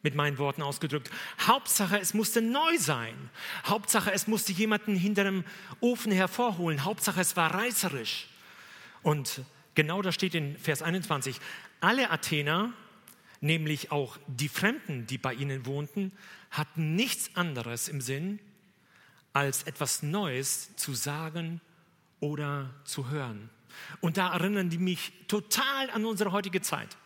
mit 0.03 0.15
meinen 0.15 0.39
Worten 0.39 0.63
ausgedrückt. 0.63 1.11
Hauptsache, 1.41 1.99
es 1.99 2.15
musste 2.15 2.43
neu 2.43 2.79
sein. 2.79 3.15
Hauptsache, 3.65 4.13
es 4.13 4.27
musste 4.27 4.53
jemanden 4.53 4.97
hinter 4.97 5.25
dem 5.25 5.45
Ofen 5.81 6.13
hervorholen. 6.13 6.85
Hauptsache, 6.85 7.21
es 7.21 7.37
war 7.37 7.55
reißerisch. 7.55 8.29
Und 9.03 9.43
genau 9.75 10.03
das 10.03 10.15
steht 10.15 10.35
in 10.35 10.57
Vers 10.59 10.83
21. 10.83 11.41
Alle 11.81 12.11
Athener, 12.11 12.73
nämlich 13.41 13.91
auch 13.91 14.17
die 14.29 14.49
Fremden, 14.49 15.07
die 15.07 15.19
bei 15.19 15.35
ihnen 15.35 15.67
wohnten, 15.67 16.13
hatten 16.53 16.95
nichts 16.95 17.35
anderes 17.35 17.89
im 17.89 18.01
Sinn, 18.01 18.39
als 19.33 19.65
etwas 19.65 20.03
Neues 20.03 20.77
zu 20.77 20.95
sagen 20.95 21.61
oder 22.21 22.71
zu 22.85 23.11
hören. 23.11 23.51
Und 24.01 24.19
da 24.19 24.33
erinnern 24.33 24.71
die 24.71 24.79
mich 24.79 25.13
total 25.27 25.91
an 25.91 26.05
unsere 26.05 26.31
heutige 26.31 26.61
Zeit. 26.61 26.97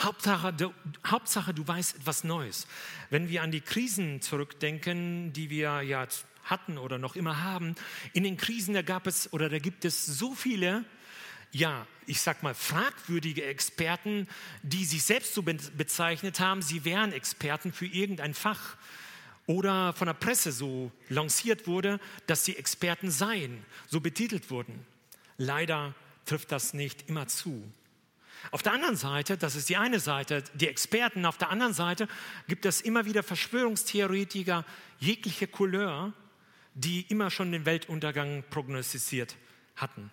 Hauptsache 0.00 0.52
du, 0.52 0.72
Hauptsache, 1.06 1.52
du 1.52 1.66
weißt 1.66 1.96
etwas 1.96 2.24
Neues. 2.24 2.66
Wenn 3.10 3.28
wir 3.28 3.42
an 3.42 3.50
die 3.50 3.60
Krisen 3.60 4.20
zurückdenken, 4.20 5.32
die 5.32 5.50
wir 5.50 5.82
ja 5.82 6.06
hatten 6.44 6.78
oder 6.78 6.98
noch 6.98 7.16
immer 7.16 7.42
haben, 7.42 7.74
in 8.12 8.24
den 8.24 8.36
Krisen, 8.36 8.74
da 8.74 8.82
gab 8.82 9.06
es 9.06 9.32
oder 9.32 9.48
da 9.48 9.58
gibt 9.58 9.84
es 9.84 10.06
so 10.06 10.34
viele, 10.34 10.84
ja, 11.54 11.86
ich 12.06 12.20
sag 12.20 12.42
mal, 12.42 12.54
fragwürdige 12.54 13.44
Experten, 13.44 14.28
die 14.62 14.84
sich 14.84 15.04
selbst 15.04 15.34
so 15.34 15.42
bezeichnet 15.42 16.40
haben, 16.40 16.60
sie 16.62 16.84
wären 16.84 17.12
Experten 17.12 17.72
für 17.72 17.86
irgendein 17.86 18.34
Fach 18.34 18.76
oder 19.46 19.92
von 19.92 20.06
der 20.06 20.14
Presse 20.14 20.50
so 20.52 20.90
lanciert 21.08 21.66
wurde, 21.66 22.00
dass 22.26 22.44
sie 22.44 22.56
Experten 22.56 23.10
seien, 23.10 23.64
so 23.86 24.00
betitelt 24.00 24.50
wurden. 24.50 24.84
Leider 25.38 25.94
trifft 26.24 26.50
das 26.50 26.74
nicht 26.74 27.08
immer 27.08 27.28
zu. 27.28 27.62
Auf 28.50 28.62
der 28.62 28.72
anderen 28.72 28.96
Seite, 28.96 29.38
das 29.38 29.54
ist 29.54 29.68
die 29.68 29.76
eine 29.76 30.00
Seite, 30.00 30.42
die 30.54 30.68
Experten, 30.68 31.24
auf 31.24 31.38
der 31.38 31.50
anderen 31.50 31.72
Seite 31.72 32.08
gibt 32.48 32.66
es 32.66 32.80
immer 32.80 33.06
wieder 33.06 33.22
Verschwörungstheoretiker 33.22 34.64
jeglicher 34.98 35.46
Couleur, 35.46 36.12
die 36.74 37.02
immer 37.02 37.30
schon 37.30 37.52
den 37.52 37.64
Weltuntergang 37.64 38.42
prognostiziert 38.50 39.36
hatten. 39.76 40.10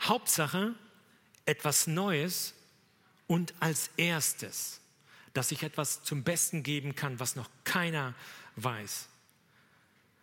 Hauptsache 0.00 0.74
etwas 1.46 1.86
Neues 1.86 2.54
und 3.26 3.54
als 3.60 3.90
erstes, 3.96 4.80
dass 5.34 5.52
ich 5.52 5.62
etwas 5.62 6.02
zum 6.02 6.22
Besten 6.22 6.62
geben 6.62 6.94
kann, 6.94 7.20
was 7.20 7.36
noch 7.36 7.48
keiner 7.64 8.14
weiß. 8.56 9.08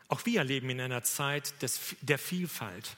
Auch 0.08 0.26
wir 0.26 0.44
leben 0.44 0.70
in 0.70 0.82
einer 0.82 1.04
Zeit 1.04 1.62
des, 1.62 1.96
der 2.02 2.20
Vielfalt. 2.20 2.96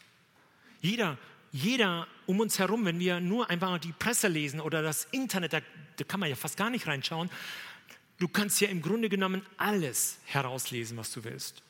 Jeder 0.82 1.18
jeder 1.52 2.08
um 2.26 2.40
uns 2.40 2.60
herum, 2.60 2.86
wenn 2.86 3.00
wir 3.00 3.20
nur 3.20 3.50
einfach 3.50 3.80
die 3.80 3.94
Presse 3.94 4.28
lesen 4.28 4.60
oder 4.60 4.82
das 4.82 5.06
Internet, 5.12 5.54
da, 5.54 5.62
da 5.98 6.04
kann 6.04 6.20
man 6.20 6.30
ja 6.30 6.36
fast 6.36 6.58
gar 6.58 6.70
nicht 6.70 6.88
reinschauen, 6.88 7.30
du 8.20 8.28
kannst 8.28 8.62
ja 8.62 8.68
im 8.68 8.82
Grunde 8.82 9.10
genommen 9.10 9.46
alles 9.58 10.20
herauslesen, 10.26 10.98
was 10.98 11.12
du 11.12 11.24
willst. 11.24 11.64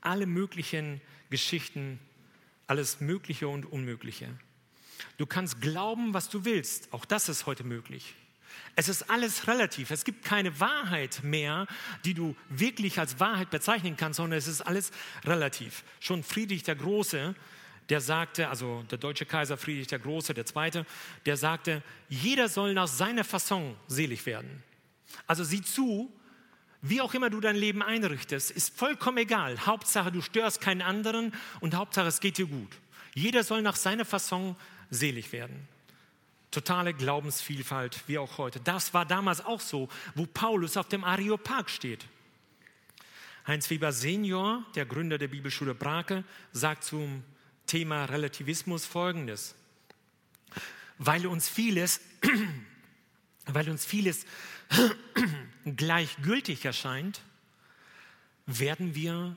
Alle 0.00 0.26
möglichen 0.26 1.00
Geschichten, 1.30 1.98
alles 2.72 3.02
Mögliche 3.02 3.48
und 3.48 3.70
Unmögliche. 3.70 4.30
Du 5.18 5.26
kannst 5.26 5.60
glauben, 5.60 6.14
was 6.14 6.30
du 6.30 6.46
willst. 6.46 6.90
Auch 6.94 7.04
das 7.04 7.28
ist 7.28 7.44
heute 7.44 7.64
möglich. 7.64 8.14
Es 8.76 8.88
ist 8.88 9.10
alles 9.10 9.46
relativ. 9.46 9.90
Es 9.90 10.04
gibt 10.04 10.24
keine 10.24 10.58
Wahrheit 10.58 11.20
mehr, 11.22 11.66
die 12.06 12.14
du 12.14 12.34
wirklich 12.48 12.98
als 12.98 13.20
Wahrheit 13.20 13.50
bezeichnen 13.50 13.98
kannst, 13.98 14.16
sondern 14.16 14.38
es 14.38 14.46
ist 14.46 14.62
alles 14.62 14.90
relativ. 15.26 15.84
Schon 16.00 16.22
Friedrich 16.22 16.62
der 16.62 16.76
Große 16.76 17.34
der 17.90 18.00
sagte, 18.00 18.48
also 18.48 18.84
der 18.90 18.96
deutsche 18.96 19.26
Kaiser 19.26 19.58
Friedrich 19.58 19.88
der 19.88 19.98
Große, 19.98 20.32
der 20.32 20.46
Zweite, 20.46 20.86
der 21.26 21.36
sagte, 21.36 21.82
jeder 22.08 22.48
soll 22.48 22.72
nach 22.72 22.86
seiner 22.86 23.24
Fasson 23.24 23.76
selig 23.86 24.24
werden. 24.24 24.62
Also 25.26 25.44
sieh 25.44 25.60
zu, 25.60 26.10
wie 26.82 27.00
auch 27.00 27.14
immer 27.14 27.30
du 27.30 27.40
dein 27.40 27.54
Leben 27.54 27.80
einrichtest, 27.80 28.50
ist 28.50 28.76
vollkommen 28.76 29.18
egal. 29.18 29.66
Hauptsache, 29.66 30.10
du 30.10 30.20
störst 30.20 30.60
keinen 30.60 30.82
anderen 30.82 31.32
und 31.60 31.76
Hauptsache, 31.76 32.08
es 32.08 32.18
geht 32.18 32.38
dir 32.38 32.46
gut. 32.46 32.76
Jeder 33.14 33.44
soll 33.44 33.62
nach 33.62 33.76
seiner 33.76 34.04
Fasson 34.04 34.56
selig 34.90 35.32
werden. 35.32 35.68
Totale 36.50 36.92
Glaubensvielfalt, 36.92 38.02
wie 38.08 38.18
auch 38.18 38.36
heute. 38.36 38.60
Das 38.60 38.92
war 38.92 39.06
damals 39.06 39.44
auch 39.44 39.60
so, 39.60 39.88
wo 40.16 40.26
Paulus 40.26 40.76
auf 40.76 40.88
dem 40.88 41.04
Areopag 41.04 41.70
steht. 41.70 42.04
Heinz 43.46 43.70
Weber 43.70 43.92
Senior, 43.92 44.64
der 44.74 44.84
Gründer 44.84 45.18
der 45.18 45.28
Bibelschule 45.28 45.74
Brake, 45.74 46.24
sagt 46.52 46.84
zum 46.84 47.22
Thema 47.66 48.04
Relativismus 48.06 48.86
folgendes. 48.86 49.54
Weil 50.98 51.26
uns 51.26 51.48
vieles, 51.48 52.00
weil 53.46 53.70
uns 53.70 53.84
vieles 53.84 54.26
gleichgültig 55.64 56.64
erscheint, 56.64 57.20
werden 58.46 58.94
wir 58.94 59.36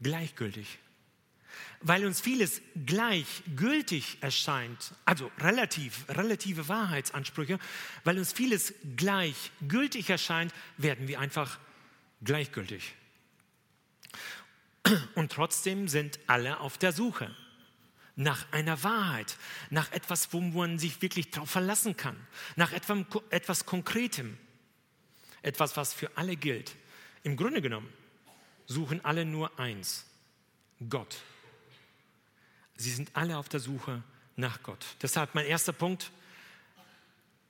gleichgültig. 0.00 0.78
Weil 1.80 2.04
uns 2.04 2.20
vieles 2.20 2.60
gleichgültig 2.84 4.18
erscheint, 4.20 4.92
also 5.04 5.30
relativ, 5.38 6.04
relative 6.08 6.68
Wahrheitsansprüche, 6.68 7.58
weil 8.04 8.18
uns 8.18 8.32
vieles 8.32 8.74
gleichgültig 8.96 10.10
erscheint, 10.10 10.52
werden 10.76 11.08
wir 11.08 11.20
einfach 11.20 11.58
gleichgültig. 12.22 12.94
Und 15.14 15.32
trotzdem 15.32 15.88
sind 15.88 16.18
alle 16.26 16.60
auf 16.60 16.78
der 16.78 16.92
Suche 16.92 17.34
nach 18.16 18.50
einer 18.50 18.82
Wahrheit, 18.82 19.36
nach 19.68 19.92
etwas, 19.92 20.32
wo 20.32 20.40
man 20.40 20.78
sich 20.78 21.02
wirklich 21.02 21.30
darauf 21.30 21.50
verlassen 21.50 21.96
kann, 21.96 22.16
nach 22.56 22.72
etwas, 22.72 22.98
etwas 23.28 23.66
Konkretem, 23.66 24.38
etwas, 25.46 25.76
was 25.76 25.94
für 25.94 26.16
alle 26.16 26.36
gilt. 26.36 26.74
Im 27.22 27.36
Grunde 27.36 27.62
genommen 27.62 27.92
suchen 28.66 29.04
alle 29.04 29.24
nur 29.24 29.58
eins, 29.58 30.04
Gott. 30.90 31.16
Sie 32.76 32.90
sind 32.90 33.10
alle 33.14 33.38
auf 33.38 33.48
der 33.48 33.60
Suche 33.60 34.02
nach 34.34 34.62
Gott. 34.62 34.84
Deshalb 35.00 35.34
mein 35.34 35.46
erster 35.46 35.72
Punkt, 35.72 36.10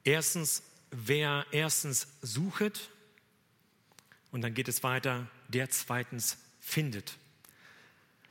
erstens, 0.05 0.62
wer 0.91 1.47
erstens 1.50 2.07
suchet 2.23 2.91
und 4.31 4.43
dann 4.43 4.55
geht 4.55 4.69
es 4.69 4.83
weiter, 4.83 5.26
der 5.49 5.71
zweitens 5.71 6.38
findet. 6.61 7.17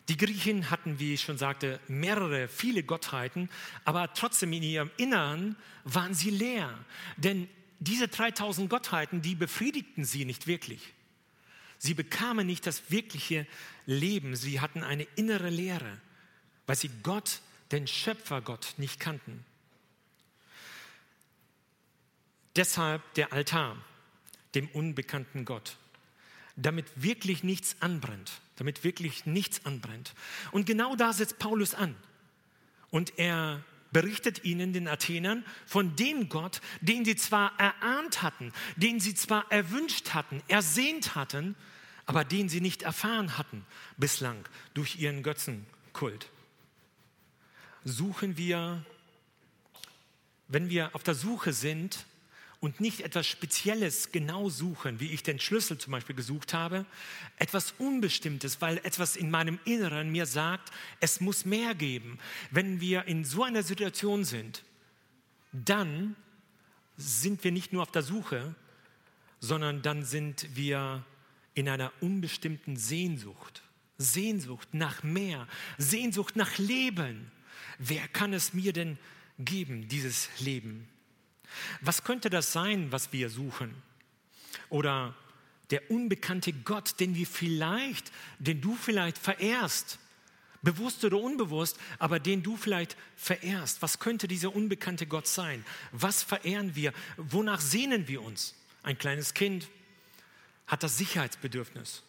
Die 0.07 0.17
Griechen 0.17 0.69
hatten, 0.69 0.99
wie 0.99 1.15
ich 1.15 1.21
schon 1.21 1.39
sagte, 1.39 1.79
mehrere, 1.87 2.47
viele 2.47 2.83
Gottheiten, 2.83 3.49
aber 3.83 4.13
trotzdem 4.13 4.53
in 4.53 4.61
ihrem 4.61 4.91
Innern 4.97 5.55
waren 5.83 6.13
sie 6.13 6.29
leer. 6.29 6.77
Denn 7.17 7.49
diese 7.79 8.07
3000 8.07 8.69
Gottheiten, 8.69 9.21
die 9.21 9.35
befriedigten 9.35 10.05
sie 10.05 10.25
nicht 10.25 10.47
wirklich. 10.47 10.93
Sie 11.77 11.93
bekamen 11.93 12.47
nicht 12.47 12.65
das 12.65 12.89
wirkliche 12.89 13.45
Leben. 13.85 14.35
Sie 14.35 14.59
hatten 14.59 14.83
eine 14.83 15.03
innere 15.15 15.49
Leere, 15.49 15.99
weil 16.67 16.75
sie 16.75 16.89
Gott, 17.03 17.41
den 17.71 17.87
Schöpfergott, 17.87 18.75
nicht 18.77 18.99
kannten. 18.99 19.43
Deshalb 22.55 23.01
der 23.15 23.33
Altar, 23.33 23.75
dem 24.53 24.67
unbekannten 24.69 25.43
Gott 25.43 25.77
damit 26.55 26.85
wirklich 26.95 27.43
nichts 27.43 27.75
anbrennt, 27.81 28.31
damit 28.55 28.83
wirklich 28.83 29.25
nichts 29.25 29.65
anbrennt. 29.65 30.13
Und 30.51 30.65
genau 30.65 30.95
da 30.95 31.13
setzt 31.13 31.39
Paulus 31.39 31.73
an. 31.73 31.95
Und 32.89 33.17
er 33.17 33.63
berichtet 33.95 34.43
ihnen, 34.43 34.73
den 34.73 34.89
Athenern, 34.89 35.45
von 35.65 35.95
dem 35.95 36.27
Gott, 36.27 36.59
den 36.81 37.05
sie 37.05 37.15
zwar 37.15 37.57
erahnt 37.57 38.21
hatten, 38.21 38.51
den 38.75 38.99
sie 38.99 39.15
zwar 39.15 39.49
erwünscht 39.53 40.09
hatten, 40.09 40.43
ersehnt 40.49 41.15
hatten, 41.15 41.55
aber 42.05 42.25
den 42.25 42.49
sie 42.49 42.59
nicht 42.59 42.81
erfahren 42.81 43.37
hatten 43.37 43.65
bislang 43.95 44.43
durch 44.73 44.97
ihren 44.97 45.23
Götzenkult. 45.23 46.29
Suchen 47.85 48.35
wir, 48.35 48.85
wenn 50.49 50.69
wir 50.69 50.93
auf 50.93 51.03
der 51.03 51.15
Suche 51.15 51.53
sind, 51.53 52.05
und 52.65 52.81
nicht 52.81 53.01
etwas 53.01 53.27
Spezielles 53.27 54.11
genau 54.11 54.49
suchen, 54.49 54.99
wie 54.99 55.11
ich 55.11 55.21
den 55.21 55.39
Schlüssel 55.39 55.77
zum 55.77 55.91
Beispiel 55.91 56.15
gesucht 56.15 56.51
habe, 56.51 56.87
etwas 57.37 57.75
Unbestimmtes, 57.77 58.59
weil 58.59 58.79
etwas 58.79 59.15
in 59.15 59.29
meinem 59.29 59.59
Inneren 59.65 60.11
mir 60.11 60.25
sagt, 60.25 60.71
es 60.99 61.21
muss 61.21 61.45
mehr 61.45 61.75
geben. 61.75 62.17
Wenn 62.49 62.81
wir 62.81 63.05
in 63.05 63.23
so 63.23 63.43
einer 63.43 63.61
Situation 63.61 64.23
sind, 64.23 64.63
dann 65.51 66.15
sind 66.97 67.43
wir 67.43 67.51
nicht 67.51 67.71
nur 67.71 67.83
auf 67.83 67.91
der 67.91 68.01
Suche, 68.01 68.55
sondern 69.39 69.83
dann 69.83 70.03
sind 70.03 70.47
wir 70.55 71.05
in 71.53 71.69
einer 71.69 71.93
unbestimmten 72.01 72.77
Sehnsucht. 72.77 73.61
Sehnsucht 73.99 74.69
nach 74.73 75.03
mehr, 75.03 75.47
Sehnsucht 75.77 76.35
nach 76.35 76.57
Leben. 76.57 77.31
Wer 77.77 78.07
kann 78.07 78.33
es 78.33 78.55
mir 78.55 78.73
denn 78.73 78.97
geben, 79.37 79.87
dieses 79.87 80.29
Leben? 80.39 80.87
Was 81.81 82.03
könnte 82.03 82.29
das 82.29 82.51
sein, 82.51 82.91
was 82.91 83.11
wir 83.13 83.29
suchen? 83.29 83.73
Oder 84.69 85.15
der 85.71 85.89
unbekannte 85.89 86.53
Gott, 86.53 86.99
den 86.99 87.15
wir 87.15 87.27
vielleicht, 87.27 88.11
den 88.39 88.61
du 88.61 88.75
vielleicht 88.75 89.17
verehrst, 89.17 89.99
bewusst 90.61 91.05
oder 91.05 91.17
unbewusst, 91.17 91.79
aber 91.99 92.19
den 92.19 92.43
du 92.43 92.57
vielleicht 92.57 92.97
verehrst. 93.15 93.81
Was 93.81 93.99
könnte 93.99 94.27
dieser 94.27 94.55
unbekannte 94.55 95.05
Gott 95.05 95.27
sein? 95.27 95.63
Was 95.91 96.23
verehren 96.23 96.75
wir? 96.75 96.93
Wonach 97.17 97.61
sehnen 97.61 98.07
wir 98.07 98.21
uns? 98.21 98.55
Ein 98.83 98.97
kleines 98.97 99.33
Kind 99.33 99.69
hat 100.67 100.83
das 100.83 100.97
Sicherheitsbedürfnis, 100.97 102.03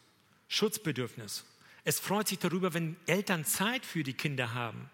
Schutzbedürfnis. 0.49 1.45
Es 1.85 2.01
freut 2.01 2.29
sich 2.29 2.39
darüber, 2.39 2.75
wenn 2.75 2.97
Eltern 3.07 3.45
Zeit 3.45 3.87
für 3.87 4.03
die 4.03 4.15
Kinder 4.15 4.55
haben. 4.55 4.91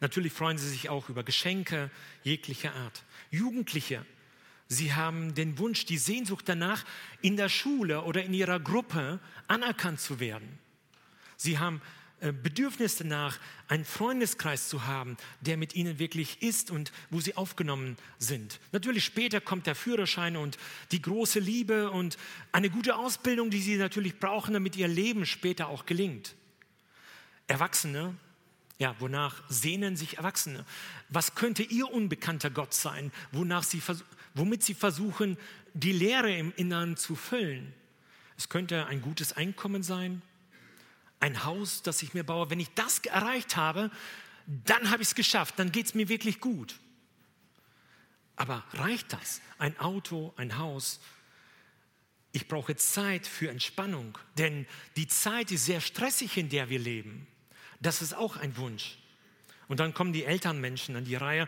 Natürlich 0.00 0.32
freuen 0.32 0.58
sie 0.58 0.68
sich 0.68 0.88
auch 0.88 1.08
über 1.08 1.24
Geschenke 1.24 1.90
jeglicher 2.22 2.74
Art. 2.74 3.04
Jugendliche 3.30 4.04
Sie 4.68 4.92
haben 4.92 5.34
den 5.34 5.58
Wunsch, 5.58 5.86
die 5.86 5.96
Sehnsucht 5.96 6.46
danach, 6.46 6.84
in 7.22 7.36
der 7.36 7.48
Schule 7.48 8.02
oder 8.02 8.22
in 8.22 8.34
ihrer 8.34 8.60
Gruppe 8.60 9.18
anerkannt 9.48 10.00
zu 10.00 10.20
werden. 10.20 10.58
Sie 11.38 11.58
haben 11.58 11.80
äh, 12.20 12.32
Bedürfnis 12.32 12.96
danach, 12.96 13.38
einen 13.68 13.86
Freundeskreis 13.86 14.68
zu 14.68 14.86
haben, 14.86 15.16
der 15.40 15.56
mit 15.56 15.74
ihnen 15.74 15.98
wirklich 15.98 16.42
ist 16.42 16.70
und 16.70 16.92
wo 17.08 17.20
sie 17.20 17.34
aufgenommen 17.34 17.96
sind. 18.18 18.60
Natürlich 18.72 19.06
später 19.06 19.40
kommt 19.40 19.66
der 19.66 19.74
Führerschein 19.74 20.36
und 20.36 20.58
die 20.92 21.00
große 21.00 21.40
Liebe 21.40 21.90
und 21.90 22.18
eine 22.52 22.68
gute 22.68 22.96
Ausbildung, 22.96 23.48
die 23.48 23.62
sie 23.62 23.76
natürlich 23.76 24.18
brauchen, 24.18 24.52
damit 24.52 24.76
ihr 24.76 24.88
Leben 24.88 25.24
später 25.24 25.68
auch 25.68 25.86
gelingt. 25.86 26.34
Erwachsene, 27.46 28.14
ja, 28.78 28.94
wonach 29.00 29.42
sehnen 29.48 29.96
sich 29.96 30.18
Erwachsene? 30.18 30.64
Was 31.08 31.34
könnte 31.34 31.62
ihr 31.62 31.90
unbekannter 31.92 32.50
Gott 32.50 32.74
sein, 32.74 33.12
wonach 33.32 33.64
sie 33.64 33.82
womit 34.34 34.62
sie 34.62 34.74
versuchen, 34.74 35.36
die 35.74 35.92
Leere 35.92 36.34
im 36.34 36.52
Innern 36.56 36.96
zu 36.96 37.14
füllen. 37.14 37.74
Es 38.36 38.48
könnte 38.48 38.86
ein 38.86 39.02
gutes 39.02 39.32
Einkommen 39.32 39.82
sein, 39.82 40.22
ein 41.20 41.44
Haus, 41.44 41.82
das 41.82 42.02
ich 42.02 42.14
mir 42.14 42.24
baue. 42.24 42.50
Wenn 42.50 42.60
ich 42.60 42.72
das 42.74 43.00
erreicht 43.00 43.56
habe, 43.56 43.90
dann 44.46 44.90
habe 44.90 45.02
ich 45.02 45.08
es 45.08 45.14
geschafft, 45.14 45.58
dann 45.58 45.72
geht 45.72 45.86
es 45.86 45.94
mir 45.94 46.08
wirklich 46.08 46.40
gut. 46.40 46.78
Aber 48.36 48.64
reicht 48.72 49.12
das? 49.12 49.40
Ein 49.58 49.78
Auto, 49.80 50.32
ein 50.36 50.58
Haus? 50.58 51.00
Ich 52.30 52.46
brauche 52.46 52.76
Zeit 52.76 53.26
für 53.26 53.50
Entspannung, 53.50 54.16
denn 54.36 54.66
die 54.96 55.08
Zeit 55.08 55.50
ist 55.50 55.64
sehr 55.64 55.80
stressig, 55.80 56.36
in 56.36 56.48
der 56.48 56.68
wir 56.68 56.78
leben. 56.78 57.26
Das 57.80 58.02
ist 58.02 58.14
auch 58.14 58.36
ein 58.36 58.56
Wunsch. 58.56 58.98
Und 59.68 59.80
dann 59.80 59.94
kommen 59.94 60.12
die 60.12 60.24
Elternmenschen 60.24 60.96
an 60.96 61.04
die 61.04 61.14
Reihe 61.14 61.46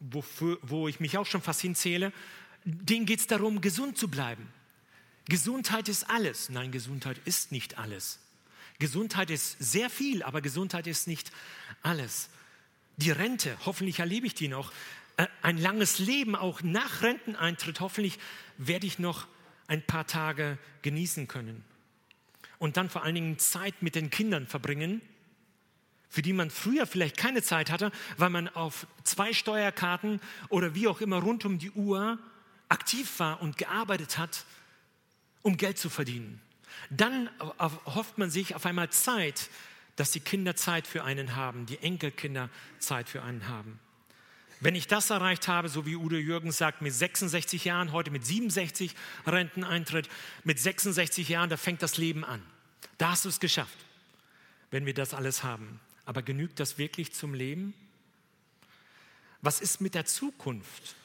wofür, 0.00 0.58
wo 0.62 0.88
ich 0.88 0.98
mich 0.98 1.18
auch 1.18 1.26
schon 1.26 1.42
fast 1.42 1.60
hinzähle, 1.60 2.12
denen 2.64 3.06
geht 3.06 3.20
es 3.20 3.26
darum, 3.26 3.60
gesund 3.60 3.96
zu 3.96 4.08
bleiben. 4.08 4.48
Gesundheit 5.26 5.88
ist 5.88 6.08
alles. 6.10 6.48
Nein, 6.48 6.72
Gesundheit 6.72 7.18
ist 7.24 7.52
nicht 7.52 7.78
alles. 7.78 8.18
Gesundheit 8.78 9.30
ist 9.30 9.56
sehr 9.58 9.90
viel, 9.90 10.22
aber 10.22 10.40
Gesundheit 10.40 10.86
ist 10.86 11.06
nicht 11.06 11.30
alles. 11.82 12.30
Die 12.96 13.10
Rente, 13.10 13.56
hoffentlich 13.64 14.00
erlebe 14.00 14.26
ich 14.26 14.34
die 14.34 14.48
noch. 14.48 14.72
Äh, 15.16 15.26
ein 15.42 15.58
langes 15.58 15.98
Leben, 15.98 16.34
auch 16.34 16.62
nach 16.62 17.02
Renteneintritt, 17.02 17.80
hoffentlich 17.80 18.18
werde 18.56 18.86
ich 18.86 18.98
noch 18.98 19.26
ein 19.68 19.82
paar 19.82 20.06
Tage 20.06 20.58
genießen 20.82 21.28
können. 21.28 21.62
Und 22.58 22.76
dann 22.76 22.90
vor 22.90 23.04
allen 23.04 23.14
Dingen 23.14 23.38
Zeit 23.38 23.82
mit 23.82 23.94
den 23.94 24.10
Kindern 24.10 24.46
verbringen 24.46 25.00
für 26.10 26.22
die 26.22 26.32
man 26.32 26.50
früher 26.50 26.86
vielleicht 26.86 27.16
keine 27.16 27.42
Zeit 27.42 27.70
hatte, 27.70 27.92
weil 28.18 28.30
man 28.30 28.48
auf 28.48 28.86
zwei 29.04 29.32
Steuerkarten 29.32 30.20
oder 30.48 30.74
wie 30.74 30.88
auch 30.88 31.00
immer 31.00 31.20
rund 31.20 31.44
um 31.44 31.58
die 31.58 31.70
Uhr 31.70 32.18
aktiv 32.68 33.18
war 33.18 33.40
und 33.40 33.56
gearbeitet 33.56 34.18
hat, 34.18 34.44
um 35.42 35.56
Geld 35.56 35.78
zu 35.78 35.88
verdienen. 35.88 36.42
Dann 36.90 37.30
hofft 37.58 38.18
man 38.18 38.30
sich 38.30 38.54
auf 38.54 38.66
einmal 38.66 38.90
Zeit, 38.90 39.48
dass 39.96 40.10
die 40.10 40.20
Kinder 40.20 40.56
Zeit 40.56 40.86
für 40.86 41.04
einen 41.04 41.36
haben, 41.36 41.66
die 41.66 41.78
Enkelkinder 41.78 42.50
Zeit 42.78 43.08
für 43.08 43.22
einen 43.22 43.48
haben. 43.48 43.78
Wenn 44.60 44.74
ich 44.74 44.86
das 44.86 45.10
erreicht 45.10 45.48
habe, 45.48 45.68
so 45.68 45.86
wie 45.86 45.96
Udo 45.96 46.16
Jürgens 46.16 46.58
sagt, 46.58 46.82
mit 46.82 46.92
66 46.92 47.64
Jahren, 47.64 47.92
heute 47.92 48.10
mit 48.10 48.26
67 48.26 48.94
Renteneintritt, 49.26 50.08
mit 50.44 50.58
66 50.58 51.28
Jahren, 51.28 51.48
da 51.48 51.56
fängt 51.56 51.82
das 51.82 51.96
Leben 51.96 52.24
an. 52.24 52.42
Da 52.98 53.10
hast 53.12 53.24
du 53.24 53.30
es 53.30 53.40
geschafft, 53.40 53.78
wenn 54.70 54.84
wir 54.84 54.92
das 54.92 55.14
alles 55.14 55.44
haben. 55.44 55.80
Aber 56.10 56.22
genügt 56.22 56.58
das 56.58 56.76
wirklich 56.76 57.12
zum 57.12 57.34
Leben? 57.34 57.72
Was 59.42 59.60
ist 59.60 59.80
mit 59.80 59.94
der 59.94 60.06
Zukunft? 60.06 60.96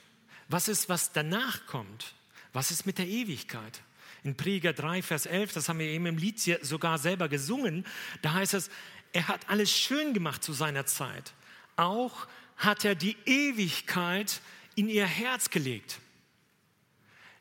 Was 0.47 0.67
ist, 0.67 0.89
was 0.89 1.11
danach 1.11 1.67
kommt? 1.67 2.15
Was 2.53 2.71
ist 2.71 2.87
mit 2.87 2.97
der 2.97 3.05
Ewigkeit? 3.05 3.83
In 4.23 4.35
Prediger 4.35 4.73
3, 4.73 5.03
Vers 5.03 5.27
11, 5.27 5.53
das 5.53 5.69
haben 5.69 5.77
wir 5.77 5.85
eben 5.85 6.07
im 6.07 6.17
Lied 6.17 6.39
sogar 6.63 6.97
selber 6.97 7.29
gesungen, 7.29 7.85
da 8.23 8.33
heißt 8.33 8.55
es, 8.55 8.71
er 9.13 9.27
hat 9.27 9.47
alles 9.47 9.69
schön 9.69 10.15
gemacht 10.15 10.43
zu 10.43 10.53
seiner 10.53 10.87
Zeit. 10.87 11.35
Auch 11.75 12.25
hat 12.57 12.83
er 12.83 12.95
die 12.95 13.15
Ewigkeit 13.27 14.41
in 14.73 14.89
ihr 14.89 15.05
Herz 15.05 15.51
gelegt. 15.51 15.99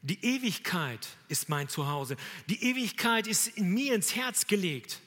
Die 0.02 0.22
Ewigkeit 0.22 1.08
ist 1.28 1.48
mein 1.48 1.70
Zuhause. 1.70 2.18
Die 2.50 2.62
Ewigkeit 2.62 3.26
ist 3.26 3.48
in 3.48 3.70
mir 3.70 3.94
ins 3.94 4.14
Herz 4.14 4.46
gelegt. 4.48 5.00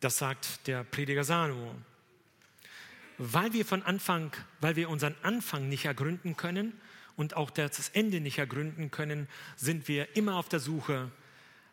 Das 0.00 0.18
sagt 0.18 0.66
der 0.66 0.84
Prediger 0.84 1.24
Salomo. 1.24 1.74
Weil 3.18 3.52
wir 3.52 3.64
von 3.64 3.82
Anfang, 3.82 4.32
weil 4.60 4.76
wir 4.76 4.88
unseren 4.88 5.16
Anfang 5.22 5.68
nicht 5.68 5.86
ergründen 5.86 6.36
können 6.36 6.72
und 7.16 7.34
auch 7.36 7.50
das 7.50 7.88
Ende 7.88 8.20
nicht 8.20 8.38
ergründen 8.38 8.90
können, 8.90 9.28
sind 9.56 9.88
wir 9.88 10.16
immer 10.16 10.36
auf 10.36 10.48
der 10.48 10.60
Suche, 10.60 11.10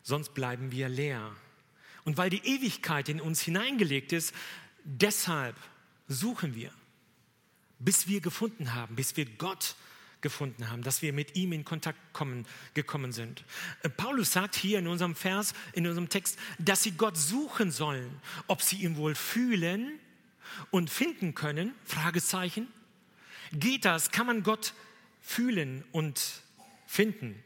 sonst 0.02 0.34
bleiben 0.34 0.72
wir 0.72 0.88
leer. 0.88 1.30
Und 2.04 2.16
weil 2.16 2.30
die 2.30 2.44
Ewigkeit 2.44 3.08
in 3.08 3.20
uns 3.20 3.40
hineingelegt 3.40 4.12
ist, 4.12 4.34
deshalb 4.82 5.56
suchen 6.08 6.54
wir, 6.54 6.72
bis 7.78 8.08
wir 8.08 8.20
gefunden 8.20 8.74
haben, 8.74 8.96
bis 8.96 9.16
wir 9.16 9.26
Gott 9.26 9.60
gefunden 9.60 9.86
haben, 10.30 10.82
dass 10.82 11.02
wir 11.02 11.12
mit 11.12 11.36
ihm 11.36 11.52
in 11.52 11.64
Kontakt 11.64 11.98
kommen, 12.12 12.46
gekommen 12.74 13.12
sind. 13.12 13.44
Äh, 13.82 13.88
Paulus 13.88 14.32
sagt 14.32 14.54
hier 14.56 14.78
in 14.78 14.86
unserem 14.86 15.14
Vers, 15.14 15.54
in 15.72 15.86
unserem 15.86 16.08
Text, 16.08 16.38
dass 16.58 16.82
sie 16.82 16.92
Gott 16.92 17.16
suchen 17.16 17.70
sollen, 17.70 18.10
ob 18.46 18.62
sie 18.62 18.76
ihn 18.76 18.96
wohl 18.96 19.14
fühlen 19.14 19.98
und 20.70 20.90
finden 20.90 21.34
können, 21.34 21.74
Fragezeichen. 21.84 22.68
Geht 23.52 23.84
das? 23.84 24.10
Kann 24.10 24.26
man 24.26 24.42
Gott 24.42 24.74
fühlen 25.20 25.84
und 25.92 26.20
finden? 26.86 27.42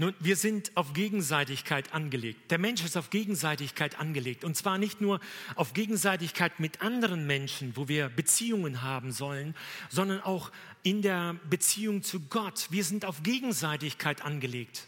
Nun, 0.00 0.14
wir 0.18 0.36
sind 0.36 0.74
auf 0.76 0.94
Gegenseitigkeit 0.94 1.92
angelegt. 1.92 2.50
Der 2.50 2.56
Mensch 2.56 2.82
ist 2.82 2.96
auf 2.96 3.10
Gegenseitigkeit 3.10 4.00
angelegt. 4.00 4.44
Und 4.44 4.56
zwar 4.56 4.78
nicht 4.78 5.02
nur 5.02 5.20
auf 5.56 5.74
Gegenseitigkeit 5.74 6.58
mit 6.58 6.80
anderen 6.80 7.26
Menschen, 7.26 7.76
wo 7.76 7.86
wir 7.86 8.08
Beziehungen 8.08 8.80
haben 8.80 9.12
sollen, 9.12 9.54
sondern 9.90 10.22
auch 10.22 10.52
in 10.82 11.02
der 11.02 11.36
Beziehung 11.50 12.02
zu 12.02 12.20
Gott. 12.20 12.68
Wir 12.70 12.82
sind 12.82 13.04
auf 13.04 13.22
Gegenseitigkeit 13.22 14.24
angelegt. 14.24 14.86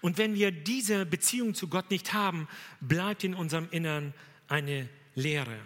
Und 0.00 0.16
wenn 0.16 0.36
wir 0.36 0.52
diese 0.52 1.06
Beziehung 1.06 1.56
zu 1.56 1.66
Gott 1.66 1.90
nicht 1.90 2.12
haben, 2.12 2.46
bleibt 2.80 3.24
in 3.24 3.34
unserem 3.34 3.66
Innern 3.72 4.14
eine 4.46 4.88
Leere. 5.16 5.58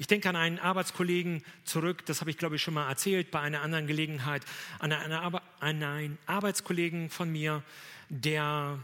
Ich 0.00 0.08
denke 0.08 0.28
an 0.28 0.34
einen 0.34 0.58
Arbeitskollegen 0.58 1.44
zurück, 1.64 2.04
das 2.06 2.20
habe 2.20 2.30
ich 2.30 2.38
glaube 2.38 2.56
ich 2.56 2.62
schon 2.62 2.74
mal 2.74 2.88
erzählt 2.88 3.30
bei 3.30 3.38
einer 3.38 3.62
anderen 3.62 3.86
Gelegenheit, 3.86 4.42
an 4.80 4.92
einen 5.60 6.18
Arbeitskollegen 6.26 7.10
von 7.10 7.30
mir, 7.30 7.62
der 8.22 8.78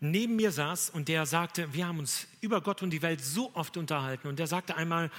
neben 0.00 0.36
mir 0.36 0.52
saß 0.52 0.90
und 0.90 1.08
der 1.08 1.26
sagte, 1.26 1.72
wir 1.72 1.86
haben 1.86 1.98
uns 1.98 2.26
über 2.40 2.60
Gott 2.60 2.82
und 2.82 2.90
die 2.90 3.02
Welt 3.02 3.22
so 3.24 3.50
oft 3.54 3.76
unterhalten 3.76 4.28
und 4.28 4.38
der 4.38 4.46
sagte 4.46 4.76
einmal, 4.76 5.10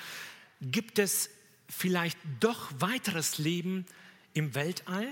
gibt 0.61 0.99
es 0.99 1.29
vielleicht 1.67 2.17
doch 2.39 2.71
weiteres 2.79 3.37
Leben 3.37 3.85
im 4.33 4.55
Weltall? 4.55 5.07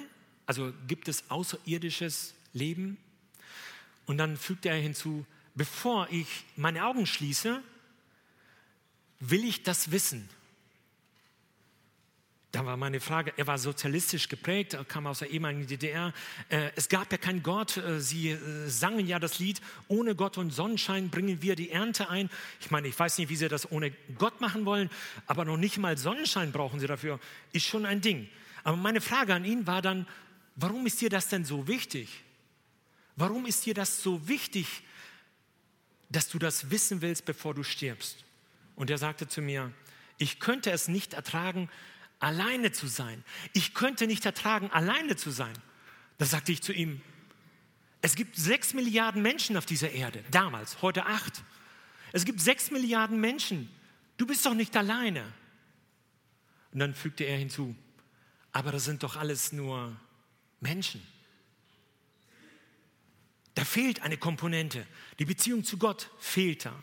Also 0.46 0.72
gibt 0.88 1.08
es 1.08 1.30
außerirdisches 1.30 2.34
Leben? 2.54 2.98
Und 4.06 4.18
dann 4.18 4.38
fügte 4.38 4.70
er 4.70 4.76
hinzu, 4.76 5.26
bevor 5.56 6.08
ich 6.12 6.46
meine 6.56 6.86
Augen 6.86 7.06
schließe, 7.06 7.62
will 9.20 9.44
ich 9.44 9.64
das 9.64 9.92
wissen. 9.92 10.30
Da 12.56 12.66
war 12.66 12.78
meine 12.78 13.02
Frage, 13.02 13.34
er 13.36 13.48
war 13.48 13.58
sozialistisch 13.58 14.30
geprägt, 14.30 14.78
kam 14.88 15.08
aus 15.08 15.20
der 15.20 15.30
ehemaligen 15.30 15.68
DDR. 15.68 16.14
Äh, 16.48 16.70
es 16.78 16.88
gab 16.88 17.12
ja 17.12 17.18
keinen 17.18 17.44
Gott. 17.44 17.76
Äh, 17.76 18.00
sie 18.00 18.30
äh, 18.30 18.70
sangen 18.70 19.08
ja 19.08 19.20
das 19.20 19.40
Lied, 19.40 19.60
ohne 19.90 20.16
Gott 20.16 20.38
und 20.38 20.52
Sonnenschein 20.52 21.10
bringen 21.10 21.42
wir 21.42 21.58
die 21.58 21.70
Ernte 21.70 22.10
ein. 22.10 22.30
Ich 22.62 22.72
meine, 22.72 22.88
ich 22.88 22.98
weiß 22.98 23.18
nicht, 23.18 23.28
wie 23.28 23.36
sie 23.36 23.50
das 23.50 23.70
ohne 23.74 23.92
Gott 24.18 24.40
machen 24.40 24.64
wollen, 24.64 24.90
aber 25.28 25.44
noch 25.44 25.58
nicht 25.58 25.80
mal 25.80 25.98
Sonnenschein 25.98 26.54
brauchen 26.54 26.80
sie 26.80 26.88
dafür. 26.88 27.20
Ist 27.52 27.66
schon 27.66 27.86
ein 27.86 28.00
Ding. 28.00 28.30
Aber 28.64 28.78
meine 28.78 29.02
Frage 29.02 29.34
an 29.34 29.44
ihn 29.44 29.68
war 29.68 29.82
dann, 29.82 30.08
warum 30.56 30.86
ist 30.86 31.02
dir 31.02 31.10
das 31.10 31.28
denn 31.28 31.44
so 31.44 31.68
wichtig? 31.68 32.24
Warum 33.18 33.46
ist 33.48 33.66
dir 33.66 33.74
das 33.74 34.02
so 34.02 34.30
wichtig, 34.30 34.84
dass 36.08 36.30
du 36.30 36.40
das 36.40 36.72
wissen 36.72 37.02
willst, 37.02 37.26
bevor 37.26 37.54
du 37.54 37.64
stirbst? 37.64 38.24
Und 38.78 38.90
er 38.90 38.98
sagte 38.98 39.28
zu 39.28 39.42
mir, 39.42 39.74
ich 40.18 40.40
könnte 40.40 40.72
es 40.72 40.88
nicht 40.88 41.14
ertragen, 41.14 41.70
alleine 42.26 42.72
zu 42.72 42.88
sein. 42.88 43.24
Ich 43.54 43.76
könnte 43.76 44.08
nicht 44.08 44.26
ertragen, 44.26 44.72
alleine 44.72 45.16
zu 45.16 45.30
sein. 45.30 45.54
Da 46.18 46.26
sagte 46.26 46.52
ich 46.52 46.64
zu 46.64 46.74
ihm, 46.74 47.02
es 48.02 48.16
gibt 48.16 48.36
sechs 48.36 48.74
Milliarden 48.74 49.22
Menschen 49.22 49.58
auf 49.58 49.68
dieser 49.68 49.92
Erde, 49.92 50.24
damals, 50.32 50.82
heute 50.82 51.06
acht. 51.06 51.44
Es 52.14 52.26
gibt 52.26 52.42
sechs 52.42 52.72
Milliarden 52.72 53.22
Menschen. 53.22 53.70
Du 54.18 54.26
bist 54.26 54.44
doch 54.44 54.56
nicht 54.56 54.76
alleine. 54.76 55.32
Und 56.72 56.80
dann 56.80 56.96
fügte 56.96 57.26
er 57.26 57.38
hinzu, 57.38 57.76
aber 58.52 58.72
das 58.72 58.86
sind 58.86 59.04
doch 59.04 59.18
alles 59.18 59.52
nur 59.52 59.96
Menschen. 60.62 61.06
Da 63.54 63.66
fehlt 63.66 64.02
eine 64.02 64.18
Komponente. 64.18 64.88
Die 65.20 65.26
Beziehung 65.26 65.64
zu 65.64 65.78
Gott 65.78 66.10
fehlt 66.20 66.66
da. 66.66 66.74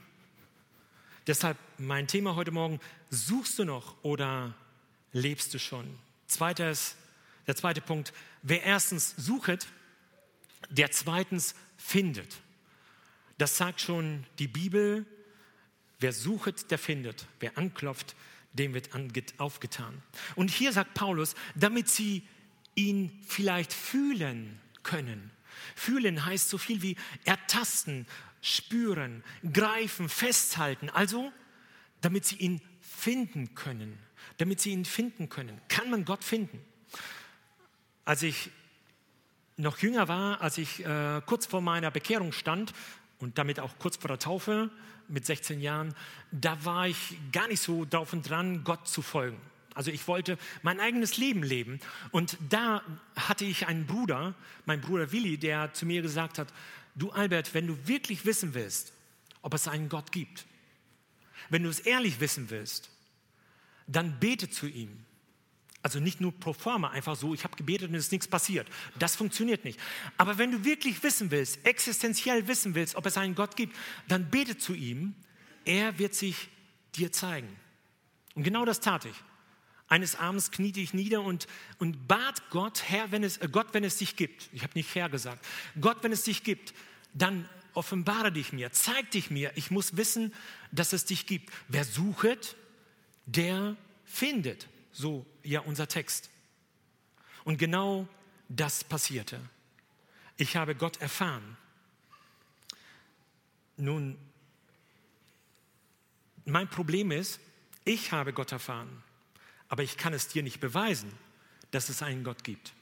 Deshalb 1.26 1.58
mein 1.78 2.06
Thema 2.06 2.36
heute 2.36 2.52
Morgen, 2.52 2.78
suchst 3.10 3.58
du 3.58 3.64
noch 3.64 4.02
oder 4.04 4.54
lebst 5.12 5.54
du 5.54 5.58
schon? 5.58 5.98
Zweites, 6.26 6.96
der 7.46 7.56
zweite 7.56 7.80
Punkt, 7.80 8.12
wer 8.42 8.62
erstens 8.62 9.14
suchet, 9.16 9.66
der 10.70 10.90
zweitens 10.90 11.54
findet. 11.76 12.40
Das 13.38 13.56
sagt 13.56 13.80
schon 13.80 14.24
die 14.38 14.48
Bibel, 14.48 15.04
wer 15.98 16.12
suchet, 16.12 16.70
der 16.70 16.78
findet, 16.78 17.26
wer 17.40 17.58
anklopft, 17.58 18.14
dem 18.52 18.74
wird 18.74 18.90
aufgetan. 19.38 20.02
Und 20.36 20.50
hier 20.50 20.72
sagt 20.72 20.94
Paulus, 20.94 21.34
damit 21.54 21.88
sie 21.88 22.22
ihn 22.74 23.18
vielleicht 23.26 23.72
fühlen 23.72 24.60
können. 24.82 25.30
Fühlen 25.74 26.24
heißt 26.24 26.48
so 26.48 26.58
viel 26.58 26.82
wie 26.82 26.96
ertasten, 27.24 28.06
spüren, 28.40 29.22
greifen, 29.52 30.08
festhalten. 30.08 30.90
Also, 30.90 31.32
damit 32.00 32.24
sie 32.26 32.36
ihn 32.36 32.60
finden 32.80 33.54
können. 33.54 33.98
Damit 34.38 34.60
sie 34.60 34.70
ihn 34.70 34.84
finden 34.84 35.28
können. 35.28 35.60
Kann 35.68 35.90
man 35.90 36.04
Gott 36.04 36.24
finden? 36.24 36.60
Als 38.04 38.22
ich 38.22 38.50
noch 39.56 39.78
jünger 39.78 40.08
war, 40.08 40.40
als 40.40 40.58
ich 40.58 40.84
äh, 40.84 41.20
kurz 41.26 41.46
vor 41.46 41.60
meiner 41.60 41.90
Bekehrung 41.90 42.32
stand 42.32 42.72
und 43.18 43.38
damit 43.38 43.60
auch 43.60 43.78
kurz 43.78 43.96
vor 43.96 44.08
der 44.08 44.18
Taufe 44.18 44.70
mit 45.08 45.26
16 45.26 45.60
Jahren, 45.60 45.94
da 46.30 46.64
war 46.64 46.88
ich 46.88 47.18
gar 47.32 47.48
nicht 47.48 47.60
so 47.60 47.84
drauf 47.84 48.12
und 48.12 48.28
dran, 48.28 48.64
Gott 48.64 48.88
zu 48.88 49.02
folgen. 49.02 49.40
Also 49.74 49.90
ich 49.90 50.06
wollte 50.08 50.38
mein 50.62 50.80
eigenes 50.80 51.16
Leben 51.16 51.42
leben. 51.42 51.80
Und 52.10 52.36
da 52.48 52.82
hatte 53.16 53.44
ich 53.44 53.66
einen 53.66 53.86
Bruder, 53.86 54.34
mein 54.66 54.80
Bruder 54.80 55.12
Willi, 55.12 55.38
der 55.38 55.72
zu 55.72 55.86
mir 55.86 56.02
gesagt 56.02 56.38
hat, 56.38 56.52
du 56.94 57.10
Albert, 57.10 57.54
wenn 57.54 57.66
du 57.66 57.76
wirklich 57.86 58.26
wissen 58.26 58.54
willst, 58.54 58.92
ob 59.40 59.54
es 59.54 59.68
einen 59.68 59.88
Gott 59.88 60.12
gibt, 60.12 60.46
wenn 61.50 61.62
du 61.62 61.68
es 61.68 61.80
ehrlich 61.80 62.20
wissen 62.20 62.50
willst, 62.50 62.90
dann 63.86 64.18
bete 64.20 64.50
zu 64.50 64.66
ihm. 64.66 65.04
Also 65.82 65.98
nicht 65.98 66.20
nur 66.20 66.32
pro 66.32 66.52
forma, 66.52 66.90
einfach 66.90 67.16
so, 67.16 67.34
ich 67.34 67.42
habe 67.42 67.56
gebetet 67.56 67.88
und 67.88 67.96
es 67.96 68.04
ist 68.04 68.12
nichts 68.12 68.28
passiert. 68.28 68.68
Das 68.98 69.16
funktioniert 69.16 69.64
nicht. 69.64 69.80
Aber 70.16 70.38
wenn 70.38 70.52
du 70.52 70.64
wirklich 70.64 71.02
wissen 71.02 71.32
willst, 71.32 71.64
existenziell 71.66 72.46
wissen 72.46 72.76
willst, 72.76 72.94
ob 72.94 73.04
es 73.06 73.16
einen 73.16 73.34
Gott 73.34 73.56
gibt, 73.56 73.76
dann 74.06 74.30
bete 74.30 74.56
zu 74.56 74.74
ihm. 74.74 75.14
Er 75.64 75.98
wird 75.98 76.14
sich 76.14 76.48
dir 76.94 77.10
zeigen. 77.10 77.48
Und 78.34 78.44
genau 78.44 78.64
das 78.64 78.80
tat 78.80 79.04
ich. 79.06 79.14
Eines 79.88 80.16
Abends 80.16 80.52
kniete 80.52 80.80
ich 80.80 80.94
nieder 80.94 81.20
und, 81.22 81.46
und 81.78 82.06
bat 82.08 82.48
Gott, 82.50 82.84
Herr, 82.88 83.10
wenn 83.10 83.24
es, 83.24 83.38
äh 83.38 83.48
Gott, 83.50 83.68
wenn 83.72 83.84
es 83.84 83.98
dich 83.98 84.16
gibt. 84.16 84.48
Ich 84.52 84.62
habe 84.62 84.72
nicht 84.74 84.94
Herr 84.94 85.08
gesagt. 85.08 85.44
Gott, 85.80 85.98
wenn 86.02 86.12
es 86.12 86.22
dich 86.22 86.44
gibt, 86.44 86.72
dann 87.12 87.48
offenbare 87.74 88.32
dich 88.32 88.52
mir, 88.52 88.72
zeig 88.72 89.10
dich 89.10 89.30
mir. 89.30 89.52
Ich 89.56 89.70
muss 89.70 89.96
wissen, 89.96 90.32
dass 90.70 90.92
es 90.92 91.04
dich 91.04 91.26
gibt. 91.26 91.52
Wer 91.68 91.84
suchet, 91.84 92.56
der 93.26 93.76
findet. 94.04 94.68
So 94.92 95.26
ja 95.42 95.60
unser 95.60 95.88
Text. 95.88 96.30
Und 97.44 97.58
genau 97.58 98.06
das 98.48 98.84
passierte. 98.84 99.40
Ich 100.36 100.56
habe 100.56 100.74
Gott 100.74 101.00
erfahren. 101.00 101.56
Nun, 103.76 104.18
mein 106.44 106.68
Problem 106.68 107.10
ist, 107.10 107.40
ich 107.84 108.12
habe 108.12 108.32
Gott 108.32 108.52
erfahren 108.52 109.02
aber 109.72 109.82
ich 109.82 109.96
kann 109.96 110.12
es 110.12 110.28
dir 110.28 110.42
nicht 110.42 110.60
beweisen, 110.60 111.10
dass 111.70 111.88
es 111.88 112.02
einen 112.02 112.24
Gott 112.24 112.44
gibt. 112.44 112.74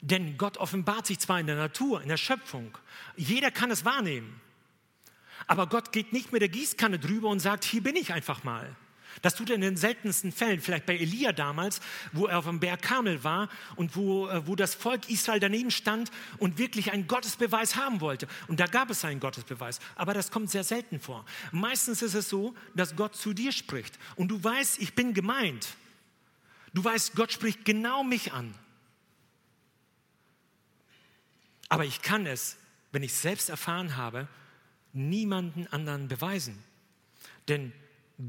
Denn 0.00 0.38
Gott 0.38 0.56
offenbart 0.56 1.06
sich 1.06 1.18
zwar 1.18 1.38
in 1.38 1.46
der 1.46 1.56
Natur, 1.56 2.00
in 2.00 2.08
der 2.08 2.16
Schöpfung, 2.16 2.78
jeder 3.16 3.50
kann 3.50 3.70
es 3.70 3.84
wahrnehmen, 3.84 4.40
aber 5.46 5.68
Gott 5.68 5.92
geht 5.92 6.12
nicht 6.12 6.32
mit 6.32 6.42
der 6.42 6.48
Gießkanne 6.48 6.98
drüber 6.98 7.28
und 7.28 7.40
sagt, 7.40 7.64
hier 7.64 7.82
bin 7.82 7.96
ich 7.96 8.12
einfach 8.12 8.44
mal. 8.44 8.74
Das 9.22 9.34
tut 9.34 9.48
er 9.48 9.54
in 9.54 9.62
den 9.62 9.76
seltensten 9.76 10.30
Fällen, 10.30 10.60
vielleicht 10.60 10.86
bei 10.86 10.96
Elia 10.96 11.32
damals, 11.32 11.80
wo 12.12 12.26
er 12.26 12.38
auf 12.38 12.44
dem 12.44 12.60
Berg 12.60 12.82
Kamel 12.82 13.24
war 13.24 13.48
und 13.76 13.96
wo, 13.96 14.28
äh, 14.28 14.46
wo 14.46 14.56
das 14.56 14.74
Volk 14.74 15.08
Israel 15.08 15.40
daneben 15.40 15.70
stand 15.70 16.10
und 16.38 16.58
wirklich 16.58 16.92
einen 16.92 17.06
Gottesbeweis 17.06 17.76
haben 17.76 18.00
wollte. 18.00 18.28
Und 18.48 18.60
da 18.60 18.66
gab 18.66 18.90
es 18.90 19.04
einen 19.04 19.20
Gottesbeweis. 19.20 19.80
Aber 19.94 20.12
das 20.12 20.30
kommt 20.30 20.50
sehr 20.50 20.64
selten 20.64 21.00
vor. 21.00 21.24
Meistens 21.50 22.02
ist 22.02 22.14
es 22.14 22.28
so, 22.28 22.54
dass 22.74 22.96
Gott 22.96 23.16
zu 23.16 23.32
dir 23.32 23.52
spricht 23.52 23.98
und 24.16 24.28
du 24.28 24.42
weißt, 24.42 24.80
ich 24.80 24.94
bin 24.94 25.14
gemeint. 25.14 25.68
Du 26.74 26.84
weißt, 26.84 27.14
Gott 27.14 27.32
spricht 27.32 27.64
genau 27.64 28.04
mich 28.04 28.32
an. 28.32 28.54
Aber 31.68 31.84
ich 31.84 32.02
kann 32.02 32.26
es, 32.26 32.58
wenn 32.92 33.02
ich 33.02 33.12
es 33.12 33.22
selbst 33.22 33.48
erfahren 33.48 33.96
habe, 33.96 34.28
niemanden 34.96 35.66
anderen 35.68 36.08
beweisen. 36.08 36.58
Denn 37.48 37.72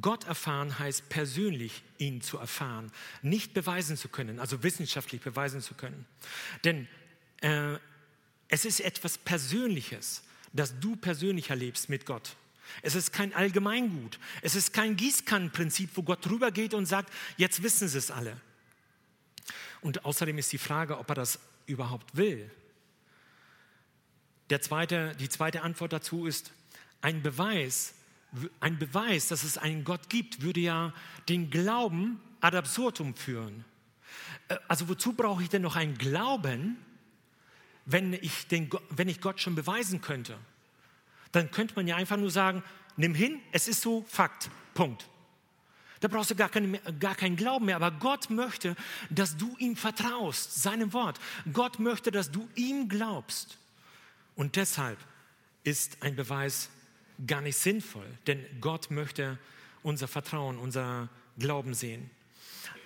Gott 0.01 0.25
erfahren 0.25 0.77
heißt 0.77 1.08
persönlich 1.10 1.82
ihn 1.97 2.21
zu 2.21 2.38
erfahren, 2.38 2.91
nicht 3.21 3.53
beweisen 3.53 3.95
zu 3.95 4.10
können, 4.10 4.39
also 4.39 4.63
wissenschaftlich 4.63 5.21
beweisen 5.21 5.62
zu 5.62 5.75
können. 5.75 6.06
Denn 6.63 6.88
äh, 7.41 7.77
es 8.49 8.65
ist 8.65 8.82
etwas 8.82 9.17
Persönliches, 9.17 10.23
das 10.53 10.80
du 10.80 10.95
persönlich 10.95 11.49
erlebst 11.49 11.89
mit 11.89 12.06
Gott. 12.06 12.36
Es 12.82 12.95
ist 12.95 13.13
kein 13.13 13.34
Allgemeingut. 13.34 14.19
Es 14.41 14.56
ist 14.56 14.73
kein 14.73 14.97
Gießkannenprinzip, 14.97 15.91
wo 15.95 16.03
Gott 16.03 16.25
drüber 16.25 16.51
geht 16.51 16.73
und 16.73 16.86
sagt, 16.86 17.13
jetzt 17.38 17.63
wissen 17.63 17.88
sie 17.88 17.97
es 17.97 18.12
alle. 18.12 18.39
Und 19.82 20.03
außerdem 20.03 20.38
ist 20.38 20.51
die 20.51 20.58
Frage, 20.58 20.97
ob 20.97 21.10
er 21.10 21.15
das 21.15 21.39
überhaupt 21.65 22.17
will. 22.17 22.49
Der 24.49 24.62
zweite, 24.62 25.15
die 25.19 25.29
zweite 25.29 25.62
Antwort 25.62 25.93
dazu 25.93 26.25
ist, 26.25 26.51
ein 27.01 27.21
Beweis 27.21 27.93
ein 28.60 28.77
Beweis, 28.77 29.27
dass 29.27 29.43
es 29.43 29.57
einen 29.57 29.83
Gott 29.83 30.10
gibt, 30.10 30.41
würde 30.41 30.60
ja 30.60 30.93
den 31.29 31.49
Glauben 31.49 32.19
ad 32.41 32.57
absurdum 32.57 33.15
führen. 33.15 33.65
Äh, 34.49 34.57
also 34.67 34.89
wozu 34.89 35.13
brauche 35.13 35.43
ich 35.43 35.49
denn 35.49 35.62
noch 35.62 35.75
einen 35.75 35.97
Glauben, 35.97 36.77
wenn 37.86 38.13
ich, 38.13 38.47
den, 38.47 38.69
wenn 38.89 39.07
ich 39.07 39.21
Gott 39.21 39.39
schon 39.39 39.55
beweisen 39.55 40.01
könnte? 40.01 40.38
Dann 41.31 41.51
könnte 41.51 41.75
man 41.75 41.88
ja 41.88 41.95
einfach 41.95 42.17
nur 42.17 42.31
sagen, 42.31 42.63
nimm 42.95 43.15
hin, 43.15 43.39
es 43.51 43.67
ist 43.67 43.81
so, 43.81 44.05
Fakt, 44.07 44.49
Punkt. 44.73 45.07
Da 45.99 46.07
brauchst 46.07 46.29
du 46.29 46.36
gar, 46.36 46.49
kein, 46.49 46.79
gar 46.99 47.15
keinen 47.15 47.36
Glauben 47.36 47.65
mehr. 47.65 47.77
Aber 47.77 47.89
Gott 47.89 48.29
möchte, 48.29 48.75
dass 49.10 49.36
du 49.36 49.55
ihm 49.57 49.75
vertraust, 49.75 50.62
seinem 50.62 50.93
Wort. 50.93 51.19
Gott 51.51 51.79
möchte, 51.79 52.12
dass 52.12 52.29
du 52.29 52.47
ihm 52.53 52.88
glaubst. 52.88 53.57
Und 54.38 54.56
deshalb 54.56 54.97
ist 55.63 55.97
ein 56.02 56.15
Beweis 56.15 56.69
gar 57.26 57.41
nicht 57.41 57.58
sinnvoll, 57.58 58.08
denn 58.28 58.45
Gott 58.62 58.91
möchte 58.91 59.38
unser 59.84 60.08
Vertrauen, 60.08 60.60
unser 60.60 61.10
Glauben 61.38 61.73
sehen. 61.73 62.10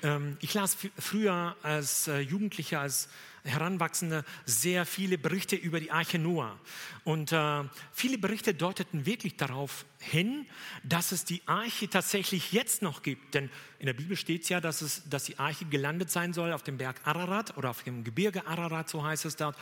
Ähm, 0.02 0.38
ich 0.40 0.54
las 0.54 0.78
früher 0.98 1.56
als 1.62 2.08
äh, 2.08 2.20
Jugendlicher, 2.20 2.80
als 2.80 3.10
Heranwachsende 3.44 4.24
sehr 4.46 4.86
viele 4.86 5.18
Berichte 5.18 5.56
über 5.56 5.80
die 5.80 5.92
Arche 5.92 6.20
Noah. 6.20 6.60
Und 7.04 7.32
äh, 7.32 7.64
viele 7.92 8.18
Berichte 8.18 8.54
deuteten 8.54 9.06
wirklich 9.06 9.36
darauf 9.36 9.86
hin, 10.00 10.46
dass 10.84 11.12
es 11.12 11.26
die 11.26 11.42
Arche 11.48 11.90
tatsächlich 11.90 12.52
jetzt 12.52 12.82
noch 12.82 13.02
gibt. 13.02 13.34
Denn 13.34 13.50
in 13.80 13.88
der 13.88 13.94
Bibel 13.94 14.16
steht 14.16 14.48
ja, 14.50 14.62
dass, 14.62 14.82
es, 14.82 15.10
dass 15.10 15.24
die 15.26 15.40
Arche 15.40 15.66
gelandet 15.66 16.12
sein 16.12 16.34
soll 16.34 16.54
auf 16.54 16.64
dem 16.64 16.78
Berg 16.78 17.02
Ararat 17.04 17.58
oder 17.58 17.72
auf 17.72 17.84
dem 17.84 18.04
Gebirge 18.04 18.46
Ararat, 18.46 18.90
so 18.90 19.04
heißt 19.04 19.26
es 19.26 19.36
dort. 19.36 19.58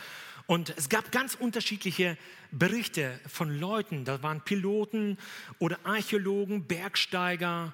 Und 0.46 0.70
es 0.76 0.88
gab 0.88 1.12
ganz 1.12 1.34
unterschiedliche 1.34 2.16
Berichte 2.50 3.18
von 3.26 3.58
Leuten, 3.58 4.04
da 4.04 4.22
waren 4.22 4.40
Piloten 4.40 5.18
oder 5.58 5.78
Archäologen, 5.84 6.66
Bergsteiger, 6.66 7.72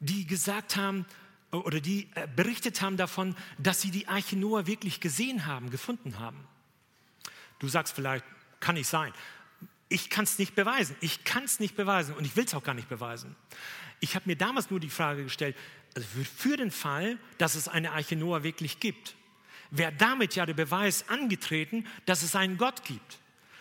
die 0.00 0.26
gesagt 0.26 0.76
haben, 0.76 1.06
oder 1.50 1.80
die 1.80 2.08
äh, 2.14 2.28
berichtet 2.34 2.82
haben 2.82 2.96
davon, 2.96 3.34
dass 3.58 3.80
sie 3.80 3.90
die 3.90 4.06
Arche 4.06 4.36
Noah 4.36 4.66
wirklich 4.66 5.00
gesehen 5.00 5.46
haben, 5.46 5.70
gefunden 5.70 6.18
haben. 6.18 6.46
Du 7.58 7.68
sagst 7.68 7.94
vielleicht, 7.94 8.24
kann 8.60 8.74
nicht 8.74 8.88
sein. 8.88 9.12
Ich 9.88 10.10
kann 10.10 10.24
es 10.24 10.38
nicht 10.38 10.54
beweisen. 10.54 10.94
Ich 11.00 11.24
kann 11.24 11.44
es 11.44 11.60
nicht 11.60 11.74
beweisen 11.74 12.14
und 12.14 12.26
ich 12.26 12.36
will 12.36 12.44
es 12.44 12.54
auch 12.54 12.62
gar 12.62 12.74
nicht 12.74 12.88
beweisen. 12.88 13.34
Ich 14.00 14.14
habe 14.14 14.28
mir 14.28 14.36
damals 14.36 14.70
nur 14.70 14.80
die 14.80 14.90
Frage 14.90 15.24
gestellt, 15.24 15.56
also 15.96 16.06
für 16.36 16.56
den 16.56 16.70
Fall, 16.70 17.18
dass 17.38 17.54
es 17.54 17.66
eine 17.66 17.92
Arche 17.92 18.14
Noah 18.14 18.42
wirklich 18.42 18.78
gibt, 18.78 19.16
wäre 19.70 19.92
damit 19.92 20.34
ja 20.34 20.46
der 20.46 20.54
Beweis 20.54 21.08
angetreten, 21.08 21.86
dass 22.06 22.22
es 22.22 22.34
einen 22.34 22.58
Gott 22.58 22.84
gibt. 22.84 23.18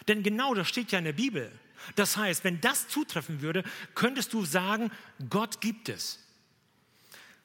Denn 0.08 0.24
genau 0.24 0.54
das 0.54 0.68
steht 0.68 0.92
ja 0.92 1.00
in 1.00 1.06
der 1.06 1.14
Bibel. 1.14 1.52
Das 1.96 2.18
heißt, 2.18 2.44
wenn 2.44 2.62
das 2.62 2.88
zutreffen 2.88 3.42
würde, 3.42 3.64
könntest 3.96 4.34
du 4.34 4.46
sagen, 4.46 4.92
Gott 5.30 5.62
gibt 5.62 5.90
es. 5.90 6.20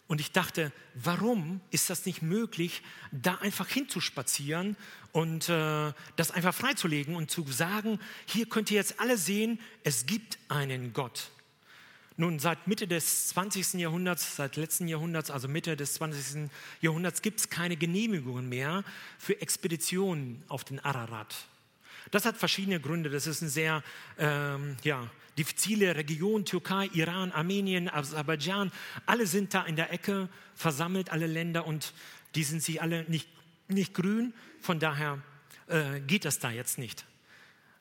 Und 0.07 0.21
ich 0.21 0.33
dachte, 0.33 0.73
warum 0.95 1.61
ist 1.71 1.89
das 1.89 2.05
nicht 2.05 2.23
möglich, 2.23 2.83
da 3.13 3.37
einfach 3.37 3.69
hinzuspazieren 3.69 4.77
und 5.13 5.49
äh, 5.49 5.93
das 6.17 6.31
einfach 6.31 6.55
freizulegen 6.55 7.17
und 7.17 7.31
zu 7.31 7.51
sagen, 7.51 7.99
hier 8.27 8.47
könnt 8.47 8.71
ihr 8.71 8.77
jetzt 8.77 9.01
alle 9.01 9.17
sehen, 9.17 9.59
es 9.85 10.07
gibt 10.07 10.39
einen 10.49 10.93
Gott. 10.93 11.31
Nun, 12.23 12.39
seit 12.39 12.69
Mitte 12.69 12.87
des 12.87 13.27
20. 13.31 13.81
Jahrhunderts, 13.81 14.37
seit 14.37 14.55
letzten 14.55 14.87
Jahrhunderts, 14.87 15.29
also 15.29 15.49
Mitte 15.49 15.77
des 15.77 15.95
20. 15.95 16.49
Jahrhunderts, 16.81 17.21
gibt 17.21 17.41
es 17.41 17.51
keine 17.51 17.77
Genehmigungen 17.77 18.49
mehr 18.49 18.85
für 19.19 19.41
Expeditionen 19.41 20.45
auf 20.47 20.63
den 20.63 20.79
Ararat. 20.79 21.35
Das 22.13 22.25
hat 22.25 22.37
verschiedene 22.37 22.79
Gründe. 22.79 23.11
Das 23.11 23.27
ist 23.27 23.43
eine 23.43 23.51
sehr 23.51 23.83
ähm, 24.19 24.77
ja, 24.85 25.11
diffizile 25.37 25.97
Region, 25.97 26.45
Türkei, 26.45 26.91
Iran, 26.93 27.33
Armenien, 27.33 27.89
Aserbaidschan. 27.89 28.71
Alle 29.05 29.27
sind 29.27 29.53
da 29.53 29.65
in 29.65 29.75
der 29.75 29.93
Ecke 29.93 30.29
versammelt, 30.55 31.11
alle 31.11 31.27
Länder, 31.27 31.67
und 31.67 31.93
die 32.37 32.45
sind 32.45 32.63
sie 32.63 32.79
alle 32.79 33.03
nicht, 33.09 33.29
nicht 33.67 33.95
grün. 33.95 34.33
Von 34.61 34.79
daher 34.79 35.21
äh, 35.67 35.99
geht 35.99 36.25
das 36.25 36.39
da 36.39 36.53
jetzt 36.53 36.79
nicht. 36.79 37.05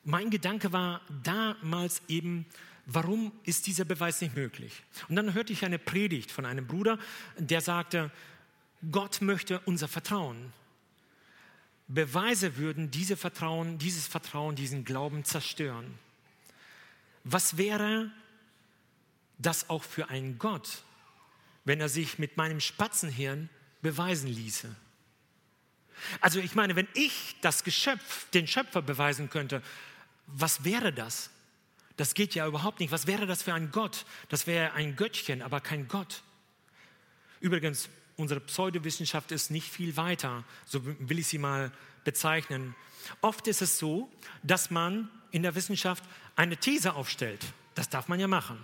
Mein 0.03 0.31
Gedanke 0.31 0.73
war 0.73 1.01
damals 1.21 2.01
eben, 2.07 2.47
warum 2.85 3.31
ist 3.43 3.67
dieser 3.67 3.85
Beweis 3.85 4.21
nicht 4.21 4.35
möglich? 4.35 4.83
Und 5.09 5.15
dann 5.15 5.33
hörte 5.33 5.53
ich 5.53 5.65
eine 5.65 5.79
Predigt 5.79 6.31
von 6.31 6.45
einem 6.45 6.67
Bruder, 6.67 6.97
der 7.37 7.61
sagte, 7.61 8.11
Gott 8.91 9.21
möchte 9.21 9.59
unser 9.65 9.87
Vertrauen. 9.87 10.53
Beweise 11.87 12.57
würden 12.57 12.89
diese 12.89 13.17
Vertrauen, 13.17 13.77
dieses 13.77 14.07
Vertrauen, 14.07 14.55
diesen 14.55 14.85
Glauben 14.85 15.25
zerstören. 15.25 15.99
Was 17.23 17.57
wäre 17.57 18.11
das 19.37 19.69
auch 19.69 19.83
für 19.83 20.09
ein 20.09 20.37
Gott, 20.37 20.83
wenn 21.65 21.81
er 21.81 21.89
sich 21.89 22.17
mit 22.17 22.37
meinem 22.37 22.59
Spatzenhirn 22.59 23.49
beweisen 23.81 24.29
ließe? 24.29 24.73
Also 26.19 26.39
ich 26.39 26.55
meine, 26.55 26.75
wenn 26.75 26.87
ich 26.93 27.35
das 27.41 27.63
Geschöpf, 27.63 28.29
den 28.31 28.47
Schöpfer 28.47 28.81
beweisen 28.81 29.29
könnte, 29.29 29.61
was 30.27 30.63
wäre 30.63 30.93
das? 30.93 31.29
Das 32.01 32.15
geht 32.15 32.33
ja 32.33 32.47
überhaupt 32.47 32.79
nicht. 32.79 32.91
Was 32.91 33.05
wäre 33.05 33.27
das 33.27 33.43
für 33.43 33.53
ein 33.53 33.69
Gott? 33.69 34.07
Das 34.27 34.47
wäre 34.47 34.73
ein 34.73 34.95
Göttchen, 34.95 35.43
aber 35.43 35.61
kein 35.61 35.87
Gott. 35.87 36.23
Übrigens, 37.41 37.89
unsere 38.15 38.39
Pseudowissenschaft 38.39 39.31
ist 39.31 39.51
nicht 39.51 39.69
viel 39.69 39.95
weiter, 39.97 40.43
so 40.65 40.83
will 40.83 41.19
ich 41.19 41.27
sie 41.27 41.37
mal 41.37 41.71
bezeichnen. 42.03 42.73
Oft 43.21 43.47
ist 43.47 43.61
es 43.61 43.77
so, 43.77 44.11
dass 44.41 44.71
man 44.71 45.11
in 45.29 45.43
der 45.43 45.53
Wissenschaft 45.53 46.03
eine 46.35 46.57
These 46.57 46.95
aufstellt. 46.95 47.45
Das 47.75 47.87
darf 47.87 48.07
man 48.07 48.19
ja 48.19 48.27
machen. 48.27 48.57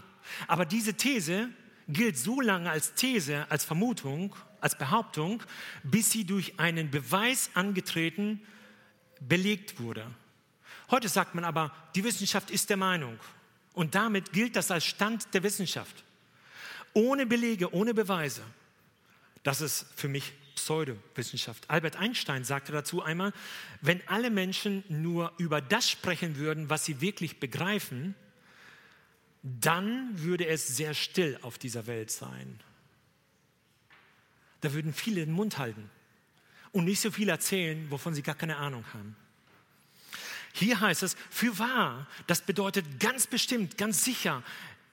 Aber 0.47 0.65
diese 0.65 0.95
These 0.95 1.49
gilt 1.87 2.17
so 2.17 2.41
lange 2.41 2.71
als 2.71 2.95
These, 2.95 3.45
als 3.51 3.65
Vermutung, 3.65 4.35
als 4.61 4.75
Behauptung, 4.79 5.43
bis 5.83 6.09
sie 6.09 6.25
durch 6.25 6.59
einen 6.59 6.89
Beweis 6.89 7.51
angetreten 7.53 8.41
belegt 9.19 9.79
wurde. 9.79 10.09
Heute 10.89 11.09
sagt 11.09 11.35
man 11.35 11.43
aber, 11.43 11.73
die 11.95 12.03
Wissenschaft 12.03 12.49
ist 12.51 12.69
der 12.69 12.77
Meinung. 12.77 13.19
Und 13.73 13.95
damit 13.95 14.31
gilt 14.31 14.55
das 14.55 14.71
als 14.71 14.85
Stand 14.85 15.33
der 15.33 15.43
Wissenschaft. 15.43 16.03
Ohne 16.93 17.25
Belege, 17.25 17.73
ohne 17.73 17.93
Beweise. 17.93 18.41
Das 19.43 19.61
ist 19.61 19.85
für 19.95 20.07
mich 20.07 20.33
Pseudowissenschaft. 20.55 21.69
Albert 21.69 21.95
Einstein 21.97 22.43
sagte 22.43 22.71
dazu 22.71 23.03
einmal, 23.03 23.31
wenn 23.81 24.05
alle 24.07 24.31
Menschen 24.31 24.83
nur 24.89 25.31
über 25.37 25.61
das 25.61 25.89
sprechen 25.89 26.37
würden, 26.37 26.69
was 26.69 26.85
sie 26.85 26.99
wirklich 26.99 27.39
begreifen, 27.39 28.15
dann 29.43 30.19
würde 30.21 30.47
es 30.47 30.67
sehr 30.67 30.93
still 30.93 31.37
auf 31.43 31.57
dieser 31.57 31.85
Welt 31.85 32.11
sein. 32.11 32.59
Da 34.61 34.73
würden 34.73 34.93
viele 34.93 35.23
den 35.23 35.33
Mund 35.33 35.59
halten 35.59 35.89
und 36.71 36.85
nicht 36.85 36.99
so 36.99 37.11
viel 37.11 37.29
erzählen, 37.29 37.89
wovon 37.91 38.13
sie 38.13 38.23
gar 38.23 38.35
keine 38.35 38.57
Ahnung 38.57 38.83
haben. 38.93 39.15
Hier 40.57 40.79
heißt 40.79 41.03
es, 41.03 41.15
für 41.29 41.59
wahr, 41.59 42.07
das 42.25 42.41
bedeutet 42.41 42.99
ganz 42.99 43.27
bestimmt, 43.27 43.77
ganz 43.77 44.03
sicher. 44.03 44.41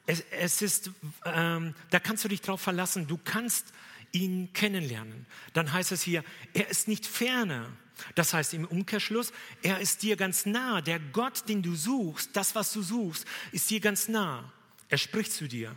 Es, 0.05 0.22
es 0.31 0.61
ist, 0.61 0.90
ähm, 1.24 1.74
da 1.88 2.00
kannst 2.00 2.22
du 2.22 2.29
dich 2.29 2.42
drauf 2.42 2.61
verlassen, 2.61 3.07
du 3.07 3.18
kannst 3.22 3.72
ihn 4.12 4.53
kennenlernen. 4.53 5.24
Dann 5.55 5.72
heißt 5.72 5.92
es 5.92 6.03
hier, 6.03 6.22
er 6.53 6.68
ist 6.68 6.87
nicht 6.87 7.07
ferne. 7.07 7.66
Das 8.14 8.35
heißt 8.35 8.53
im 8.53 8.66
Umkehrschluss, 8.66 9.33
er 9.62 9.81
ist 9.81 10.03
dir 10.03 10.16
ganz 10.16 10.44
nah. 10.44 10.83
Der 10.83 11.00
Gott, 11.00 11.48
den 11.48 11.62
du 11.62 11.74
suchst, 11.74 12.37
das, 12.37 12.55
was 12.55 12.70
du 12.74 12.83
suchst, 12.83 13.27
ist 13.50 13.70
dir 13.70 13.81
ganz 13.81 14.09
nah. 14.09 14.53
Er 14.90 14.98
spricht 14.98 15.33
zu 15.33 15.48
dir. 15.48 15.74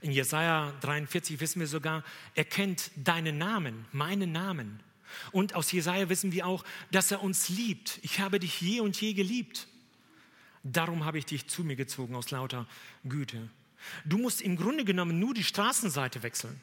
In 0.00 0.10
Jesaja 0.10 0.72
43 0.80 1.38
wissen 1.38 1.60
wir 1.60 1.68
sogar, 1.68 2.02
er 2.34 2.44
kennt 2.44 2.90
deinen 2.96 3.38
Namen, 3.38 3.84
meinen 3.92 4.32
Namen. 4.32 4.80
Und 5.32 5.54
aus 5.54 5.72
Jesaja 5.72 6.08
wissen 6.08 6.32
wir 6.32 6.46
auch, 6.46 6.64
dass 6.90 7.10
er 7.10 7.22
uns 7.22 7.48
liebt. 7.48 7.98
Ich 8.02 8.20
habe 8.20 8.38
dich 8.38 8.60
je 8.60 8.80
und 8.80 9.00
je 9.00 9.12
geliebt. 9.14 9.68
Darum 10.64 11.04
habe 11.04 11.18
ich 11.18 11.26
dich 11.26 11.48
zu 11.48 11.64
mir 11.64 11.76
gezogen 11.76 12.14
aus 12.14 12.30
lauter 12.30 12.66
Güte. 13.04 13.48
Du 14.04 14.18
musst 14.18 14.42
im 14.42 14.56
Grunde 14.56 14.84
genommen 14.84 15.18
nur 15.18 15.34
die 15.34 15.44
Straßenseite 15.44 16.22
wechseln. 16.22 16.60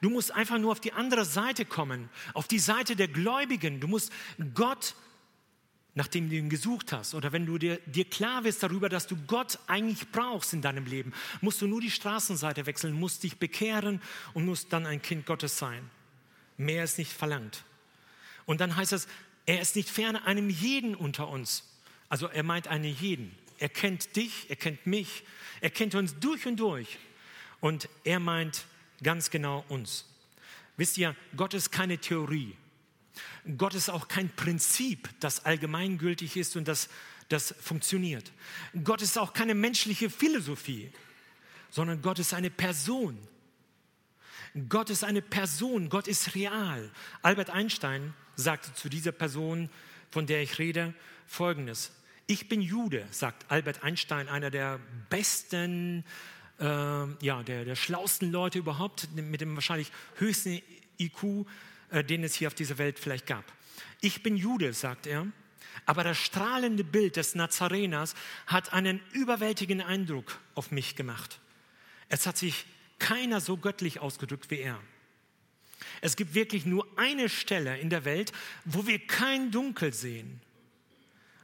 Du 0.00 0.10
musst 0.10 0.32
einfach 0.32 0.58
nur 0.58 0.72
auf 0.72 0.80
die 0.80 0.92
andere 0.92 1.24
Seite 1.24 1.64
kommen, 1.64 2.08
auf 2.34 2.48
die 2.48 2.58
Seite 2.58 2.96
der 2.96 3.08
Gläubigen. 3.08 3.80
Du 3.80 3.86
musst 3.86 4.12
Gott, 4.54 4.94
nachdem 5.94 6.28
du 6.28 6.36
ihn 6.36 6.48
gesucht 6.50 6.92
hast, 6.92 7.14
oder 7.14 7.32
wenn 7.32 7.46
du 7.46 7.58
dir, 7.58 7.78
dir 7.86 8.04
klar 8.04 8.44
wirst 8.44 8.62
darüber, 8.62 8.88
dass 8.88 9.06
du 9.06 9.16
Gott 9.26 9.58
eigentlich 9.66 10.10
brauchst 10.10 10.52
in 10.54 10.62
deinem 10.62 10.86
Leben, 10.86 11.12
musst 11.40 11.60
du 11.62 11.66
nur 11.66 11.80
die 11.80 11.90
Straßenseite 11.90 12.66
wechseln, 12.66 12.98
musst 12.98 13.22
dich 13.22 13.38
bekehren 13.38 14.00
und 14.34 14.44
musst 14.44 14.72
dann 14.72 14.86
ein 14.86 15.02
Kind 15.02 15.26
Gottes 15.26 15.58
sein. 15.58 15.88
Mehr 16.56 16.84
ist 16.84 16.98
nicht 16.98 17.12
verlangt. 17.12 17.64
Und 18.44 18.60
dann 18.60 18.76
heißt 18.76 18.92
es, 18.92 19.08
er 19.46 19.60
ist 19.60 19.76
nicht 19.76 19.88
ferne 19.88 20.24
einem 20.24 20.50
jeden 20.50 20.94
unter 20.94 21.28
uns. 21.28 21.64
Also 22.08 22.28
er 22.28 22.42
meint 22.42 22.68
einen 22.68 22.94
jeden. 22.94 23.36
Er 23.58 23.68
kennt 23.68 24.16
dich, 24.16 24.50
er 24.50 24.56
kennt 24.56 24.86
mich, 24.86 25.24
er 25.60 25.70
kennt 25.70 25.94
uns 25.94 26.18
durch 26.18 26.46
und 26.46 26.56
durch. 26.56 26.98
Und 27.60 27.88
er 28.04 28.18
meint 28.18 28.64
ganz 29.02 29.30
genau 29.30 29.64
uns. 29.68 30.06
Wisst 30.76 30.98
ihr, 30.98 31.14
Gott 31.36 31.54
ist 31.54 31.70
keine 31.70 31.98
Theorie. 31.98 32.56
Gott 33.56 33.74
ist 33.74 33.90
auch 33.90 34.08
kein 34.08 34.30
Prinzip, 34.34 35.08
das 35.20 35.44
allgemeingültig 35.44 36.36
ist 36.36 36.56
und 36.56 36.66
das, 36.66 36.88
das 37.28 37.54
funktioniert. 37.60 38.32
Gott 38.84 39.02
ist 39.02 39.18
auch 39.18 39.32
keine 39.32 39.54
menschliche 39.54 40.10
Philosophie, 40.10 40.90
sondern 41.70 42.02
Gott 42.02 42.18
ist 42.18 42.34
eine 42.34 42.50
Person. 42.50 43.18
Gott 44.68 44.90
ist 44.90 45.04
eine 45.04 45.22
Person, 45.22 45.88
Gott 45.88 46.08
ist 46.08 46.34
real. 46.34 46.90
Albert 47.22 47.50
Einstein 47.50 48.12
sagte 48.36 48.74
zu 48.74 48.88
dieser 48.88 49.12
Person, 49.12 49.70
von 50.10 50.26
der 50.26 50.42
ich 50.42 50.58
rede, 50.58 50.94
folgendes. 51.26 51.92
Ich 52.26 52.48
bin 52.48 52.60
Jude, 52.60 53.06
sagt 53.10 53.50
Albert 53.50 53.82
Einstein, 53.82 54.28
einer 54.28 54.50
der 54.50 54.78
besten, 55.08 56.04
äh, 56.60 56.64
ja, 56.64 57.42
der, 57.42 57.64
der 57.64 57.76
schlausten 57.76 58.30
Leute 58.30 58.58
überhaupt, 58.58 59.08
mit 59.14 59.40
dem 59.40 59.54
wahrscheinlich 59.54 59.90
höchsten 60.16 60.60
IQ, 60.98 61.46
äh, 61.90 62.04
den 62.04 62.22
es 62.22 62.34
hier 62.34 62.48
auf 62.48 62.54
dieser 62.54 62.76
Welt 62.76 62.98
vielleicht 62.98 63.26
gab. 63.26 63.44
Ich 64.02 64.22
bin 64.22 64.36
Jude, 64.36 64.74
sagt 64.74 65.06
er, 65.06 65.26
aber 65.86 66.04
das 66.04 66.18
strahlende 66.18 66.84
Bild 66.84 67.16
des 67.16 67.34
Nazareners 67.34 68.14
hat 68.46 68.72
einen 68.74 69.00
überwältigenden 69.12 69.86
Eindruck 69.86 70.38
auf 70.54 70.70
mich 70.70 70.94
gemacht. 70.94 71.40
Es 72.08 72.26
hat 72.26 72.36
sich 72.36 72.66
keiner 73.02 73.40
so 73.40 73.56
göttlich 73.56 73.98
ausgedrückt 73.98 74.50
wie 74.50 74.60
er. 74.60 74.80
Es 76.00 76.14
gibt 76.14 76.34
wirklich 76.34 76.64
nur 76.64 76.86
eine 76.96 77.28
Stelle 77.28 77.78
in 77.78 77.90
der 77.90 78.04
Welt, 78.04 78.32
wo 78.64 78.86
wir 78.86 79.04
kein 79.04 79.50
Dunkel 79.50 79.92
sehen. 79.92 80.40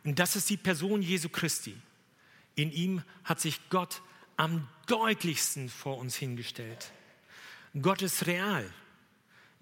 Und 0.04 0.20
das 0.20 0.36
ist 0.36 0.48
die 0.48 0.56
Person 0.56 1.02
Jesu 1.02 1.28
Christi. 1.28 1.76
In 2.54 2.70
ihm 2.70 3.02
hat 3.24 3.40
sich 3.40 3.68
Gott 3.70 4.02
am 4.36 4.68
deutlichsten 4.86 5.68
vor 5.68 5.98
uns 5.98 6.14
hingestellt. 6.14 6.92
Gott 7.82 8.02
ist 8.02 8.26
real. 8.26 8.72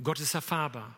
Gott 0.03 0.21
ist 0.21 0.35
erfahrbar. 0.35 0.97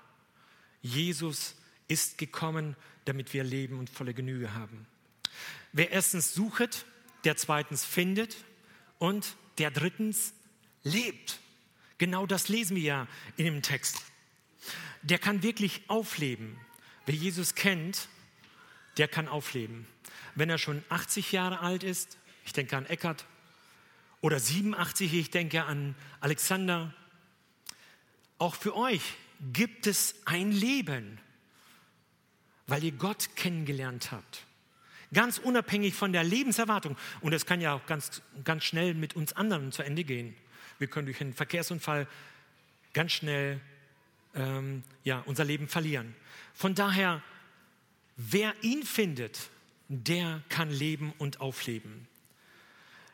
Jesus 0.82 1.54
ist 1.87 2.18
gekommen, 2.18 2.74
damit 3.04 3.32
wir 3.32 3.44
Leben 3.44 3.78
und 3.78 3.88
volle 3.88 4.14
Genüge 4.14 4.52
haben. 4.54 4.87
Wer 5.72 5.92
erstens 5.92 6.34
sucht, 6.34 6.87
der 7.22 7.37
zweitens 7.37 7.84
findet 7.84 8.37
und 8.98 9.37
der 9.58 9.70
drittens 9.70 10.34
lebt. 10.88 11.38
Genau 11.98 12.27
das 12.27 12.48
lesen 12.48 12.77
wir 12.77 12.83
ja 12.83 13.09
in 13.37 13.44
dem 13.44 13.62
Text. 13.62 14.03
Der 15.03 15.18
kann 15.18 15.42
wirklich 15.42 15.83
aufleben. 15.88 16.59
Wer 17.07 17.14
Jesus 17.14 17.55
kennt, 17.55 18.09
der 18.96 19.09
kann 19.09 19.29
aufleben. 19.29 19.87
Wenn 20.35 20.51
er 20.51 20.59
schon 20.59 20.85
80 20.88 21.33
Jahre 21.33 21.61
alt 21.61 21.83
ist, 21.83 22.18
ich 22.44 22.53
denke 22.53 22.77
an 22.77 22.87
Eckart, 22.87 23.27
oder 24.20 24.40
87, 24.40 25.14
ich 25.14 25.31
denke 25.31 25.64
an 25.64 25.94
Alexander, 26.20 26.92
auch 28.38 28.55
für 28.55 28.77
euch 28.77 29.03
gibt 29.53 29.87
es 29.87 30.16
ein 30.24 30.51
Leben, 30.51 31.20
weil 32.66 32.83
ihr 32.85 32.92
Gott 32.92 33.31
kennengelernt 33.37 34.11
habt. 34.11 34.44
Ganz 35.12 35.38
unabhängig 35.38 35.94
von 35.94 36.12
der 36.12 36.24
Lebenserwartung. 36.24 36.96
Und 37.20 37.33
es 37.33 37.46
kann 37.46 37.61
ja 37.61 37.72
auch 37.72 37.87
ganz, 37.87 38.20
ganz 38.44 38.64
schnell 38.64 38.94
mit 38.94 39.16
uns 39.16 39.33
anderen 39.33 39.72
zu 39.72 39.83
Ende 39.83 40.05
gehen 40.05 40.37
Wir 40.78 40.86
können 40.88 41.06
durch 41.06 41.20
einen 41.20 41.34
Verkehrsunfall 41.34 42.06
ganz 42.92 43.12
schnell 43.12 43.60
ähm, 44.34 44.82
ja, 45.04 45.20
unser 45.26 45.44
Leben 45.44 45.68
verlieren. 45.68 46.14
Von 46.54 46.74
daher, 46.74 47.22
wer 48.16 48.54
ihn 48.62 48.82
findet, 48.82 49.50
der 49.88 50.42
kann 50.48 50.70
leben 50.70 51.12
und 51.18 51.40
aufleben. 51.40 52.06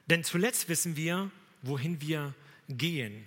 Denn 0.07 0.25
zuletzt 0.25 0.69
wissen 0.69 0.97
wir, 0.97 1.31
wohin 1.63 2.01
wir 2.01 2.35
gehen. 2.69 3.27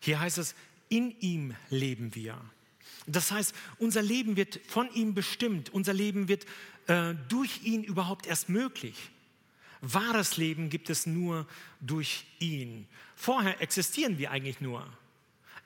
Hier 0.00 0.20
heißt 0.20 0.38
es, 0.38 0.54
in 0.88 1.14
ihm 1.20 1.54
leben 1.68 2.14
wir. 2.14 2.40
Das 3.06 3.32
heißt, 3.32 3.54
unser 3.78 4.02
Leben 4.02 4.36
wird 4.36 4.60
von 4.66 4.92
ihm 4.92 5.14
bestimmt, 5.14 5.70
unser 5.70 5.94
Leben 5.94 6.28
wird 6.28 6.46
äh, 6.86 7.14
durch 7.28 7.62
ihn 7.64 7.82
überhaupt 7.82 8.26
erst 8.26 8.48
möglich. 8.48 9.10
Wahres 9.80 10.36
Leben 10.36 10.68
gibt 10.68 10.90
es 10.90 11.06
nur 11.06 11.46
durch 11.80 12.26
ihn. 12.38 12.86
Vorher 13.16 13.60
existieren 13.60 14.18
wir 14.18 14.30
eigentlich 14.30 14.60
nur. 14.60 14.86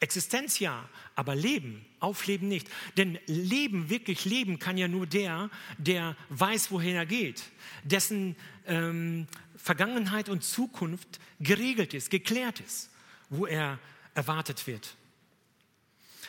Existenz 0.01 0.59
ja, 0.59 0.89
aber 1.15 1.35
Leben, 1.35 1.85
Aufleben 2.01 2.49
nicht. 2.49 2.69
Denn 2.97 3.19
Leben, 3.27 3.89
wirklich 3.89 4.25
Leben 4.25 4.59
kann 4.59 4.77
ja 4.77 4.89
nur 4.89 5.07
der, 5.07 5.51
der 5.79 6.17
weiß, 6.29 6.71
wohin 6.71 6.95
er 6.95 7.07
geht, 7.07 7.43
dessen 7.85 8.37
ähm, 8.67 9.27
Vergangenheit 9.57 10.29
und 10.29 10.45
Zukunft 10.45 11.21
geregelt 11.41 11.95
ist, 11.95 12.11
geklärt 12.11 12.61
ist, 12.61 12.91
wo 13.31 13.47
er 13.47 13.79
erwartet 14.15 14.67
wird. 14.67 14.97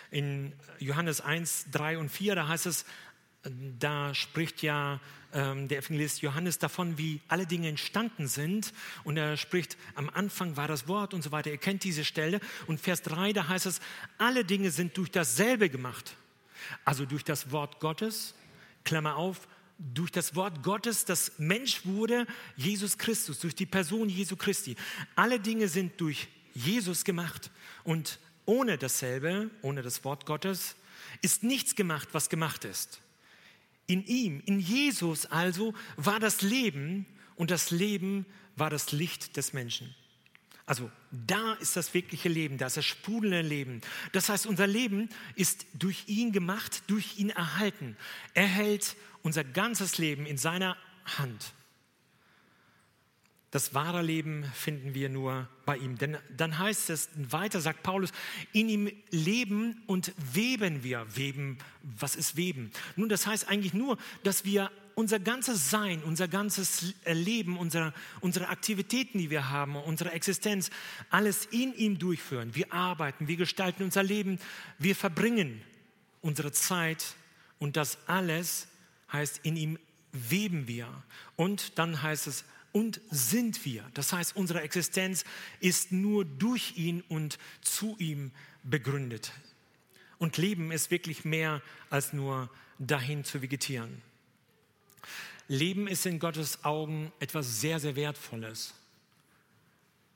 In 0.10 0.54
Johannes 0.80 1.20
1, 1.20 1.66
3 1.72 1.98
und 1.98 2.10
4, 2.10 2.36
da 2.36 2.48
heißt 2.48 2.68
es, 2.68 2.86
da 3.80 4.14
spricht 4.14 4.62
ja 4.62 5.00
ähm, 5.36 5.68
der 5.68 5.80
Evangelist 5.80 6.22
Johannes 6.22 6.58
davon, 6.58 6.98
wie 6.98 7.20
alle 7.28 7.46
Dinge 7.46 7.68
entstanden 7.68 8.28
sind. 8.28 8.74
Und 9.04 9.18
er 9.18 9.38
spricht, 9.38 9.78
am 9.94 10.10
Anfang 10.10 10.58
war 10.58 10.68
das 10.68 10.88
Wort 10.88 11.14
und 11.14 11.22
so 11.22 11.32
weiter. 11.32 11.52
Ihr 11.52 11.58
kennt 11.58 11.84
diese 11.84 12.06
Stelle. 12.06 12.40
Und 12.68 12.80
Vers 12.80 13.02
3, 13.04 13.34
da 13.34 13.48
heißt 13.48 13.66
es, 13.66 13.82
alle 14.18 14.46
Dinge 14.46 14.72
sind 14.72 14.98
durch 14.98 15.12
dasselbe 15.12 15.70
gemacht. 15.70 16.16
Also 16.86 17.06
durch 17.06 17.24
das 17.24 17.52
Wort 17.52 17.80
Gottes, 17.80 18.34
Klammer 18.86 19.18
auf, 19.18 19.48
durch 19.78 20.12
das 20.12 20.36
Wort 20.36 20.64
Gottes, 20.64 21.04
das 21.04 21.34
Mensch 21.38 21.86
wurde, 21.86 22.26
Jesus 22.56 22.98
Christus, 22.98 23.40
durch 23.40 23.56
die 23.56 23.66
Person 23.66 24.08
Jesu 24.08 24.38
Christi. 24.38 24.78
Alle 25.16 25.40
Dinge 25.40 25.68
sind 25.68 26.00
durch 26.00 26.30
Jesus 26.54 27.04
gemacht. 27.04 27.52
Und 27.84 28.20
ohne 28.46 28.78
dasselbe, 28.78 29.50
ohne 29.62 29.82
das 29.82 30.04
Wort 30.06 30.26
Gottes, 30.26 30.76
ist 31.22 31.44
nichts 31.44 31.76
gemacht, 31.76 32.10
was 32.14 32.30
gemacht 32.30 32.64
ist. 32.64 33.02
In 33.88 34.06
ihm, 34.06 34.42
in 34.46 34.60
Jesus 34.60 35.26
also, 35.26 35.74
war 35.96 36.20
das 36.20 36.42
Leben 36.42 37.06
und 37.36 37.52
das 37.52 37.72
Leben 37.72 38.26
war 38.56 38.70
das 38.70 38.92
Licht 38.92 39.38
des 39.38 39.54
Menschen. 39.54 39.94
Also 40.66 40.90
da 41.12 41.54
ist 41.54 41.76
das 41.76 41.94
wirkliche 41.94 42.28
Leben, 42.28 42.58
da 42.58 42.66
ist 42.66 42.78
das 42.78 42.86
sprudelnde 42.86 43.42
Leben. 43.42 43.82
Das 44.14 44.30
heißt, 44.30 44.48
unser 44.48 44.66
Leben 44.66 45.10
ist 45.36 45.68
durch 45.74 46.04
ihn 46.08 46.32
gemacht, 46.32 46.84
durch 46.88 47.20
ihn 47.20 47.30
erhalten. 47.30 47.96
Er 48.34 48.48
hält 48.48 48.96
unser 49.22 49.44
ganzes 49.44 50.00
Leben 50.00 50.26
in 50.26 50.38
seiner 50.38 50.76
Hand. 51.06 51.54
Das 53.56 53.74
wahre 53.74 54.02
Leben 54.02 54.44
finden 54.54 54.96
wir 54.96 55.08
nur 55.08 55.48
bei 55.66 55.78
ihm. 55.78 55.98
Denn 55.98 56.18
dann 56.36 56.60
heißt 56.60 56.90
es 56.90 57.08
weiter, 57.16 57.62
sagt 57.62 57.84
Paulus, 57.84 58.12
in 58.52 58.68
ihm 58.68 58.92
leben 59.12 59.82
und 59.88 60.12
weben 60.34 60.84
wir. 60.84 61.08
Weben, 61.16 61.60
was 61.82 62.18
ist 62.18 62.36
Weben? 62.36 62.70
Nun, 62.98 63.08
das 63.08 63.26
heißt 63.26 63.48
eigentlich 63.48 63.74
nur, 63.74 63.98
dass 64.24 64.44
wir 64.44 64.72
unser 64.96 65.22
ganzes 65.22 65.70
Sein, 65.70 66.04
unser 66.04 66.28
ganzes 66.28 66.96
Leben, 67.06 67.58
unsere, 67.58 67.94
unsere 68.20 68.50
Aktivitäten, 68.50 69.20
die 69.20 69.30
wir 69.30 69.50
haben, 69.50 69.78
unsere 69.78 70.12
Existenz, 70.12 70.70
alles 71.10 71.46
in 71.46 71.74
ihm 71.76 71.98
durchführen. 71.98 72.56
Wir 72.56 72.74
arbeiten, 72.74 73.30
wir 73.30 73.38
gestalten 73.38 73.84
unser 73.84 74.04
Leben, 74.04 74.38
wir 74.80 74.98
verbringen 74.98 75.62
unsere 76.20 76.52
Zeit 76.52 77.16
und 77.60 77.78
das 77.78 78.00
alles 78.06 78.68
heißt, 79.14 79.40
in 79.44 79.56
ihm 79.56 79.80
weben 80.12 80.68
wir. 80.68 80.90
Und 81.38 81.80
dann 81.80 82.02
heißt 82.02 82.28
es, 82.28 82.44
und 82.76 83.00
sind 83.10 83.64
wir. 83.64 83.90
Das 83.94 84.12
heißt, 84.12 84.36
unsere 84.36 84.60
Existenz 84.60 85.24
ist 85.62 85.94
nur 85.94 86.26
durch 86.26 86.76
ihn 86.76 87.02
und 87.08 87.38
zu 87.62 87.96
ihm 88.00 88.32
begründet. 88.64 89.32
Und 90.18 90.36
Leben 90.36 90.74
ist 90.74 90.92
wirklich 90.92 91.24
mehr 91.24 91.62
als 91.90 92.12
nur 92.12 92.50
dahin 92.78 93.24
zu 93.24 93.42
vegetieren. 93.42 94.02
Leben 95.48 95.88
ist 95.88 96.06
in 96.06 96.20
Gottes 96.20 96.66
Augen 96.66 97.14
etwas 97.22 97.62
sehr, 97.62 97.80
sehr 97.80 97.96
Wertvolles. 97.96 98.74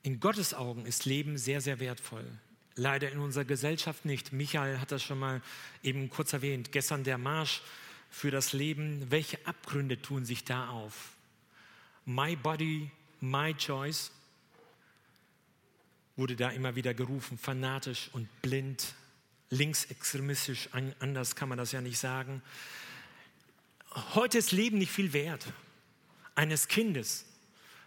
In 0.02 0.20
Gottes 0.20 0.52
Augen 0.52 0.84
ist 0.84 1.06
Leben 1.06 1.38
sehr, 1.38 1.62
sehr 1.62 1.80
wertvoll. 1.80 2.26
Leider 2.74 3.10
in 3.10 3.20
unserer 3.20 3.46
Gesellschaft 3.46 4.04
nicht. 4.04 4.34
Michael 4.34 4.80
hat 4.80 4.92
das 4.92 5.02
schon 5.02 5.18
mal 5.18 5.40
eben 5.82 6.10
kurz 6.10 6.34
erwähnt. 6.34 6.72
Gestern 6.72 7.04
der 7.04 7.16
Marsch 7.16 7.62
für 8.10 8.30
das 8.30 8.52
Leben. 8.52 9.10
Welche 9.10 9.38
Abgründe 9.46 10.02
tun 10.02 10.26
sich 10.26 10.44
da 10.44 10.68
auf? 10.68 11.16
My 12.04 12.36
Body, 12.36 12.90
My 13.20 13.54
Choice, 13.54 14.10
wurde 16.16 16.36
da 16.36 16.50
immer 16.50 16.74
wieder 16.76 16.94
gerufen, 16.94 17.38
fanatisch 17.38 18.10
und 18.12 18.28
blind, 18.42 18.94
linksextremistisch, 19.50 20.68
anders 20.98 21.34
kann 21.34 21.48
man 21.48 21.58
das 21.58 21.72
ja 21.72 21.80
nicht 21.80 21.98
sagen. 21.98 22.42
Heute 24.14 24.38
ist 24.38 24.52
Leben 24.52 24.78
nicht 24.78 24.92
viel 24.92 25.12
wert. 25.12 25.52
Eines 26.34 26.68
Kindes, 26.68 27.24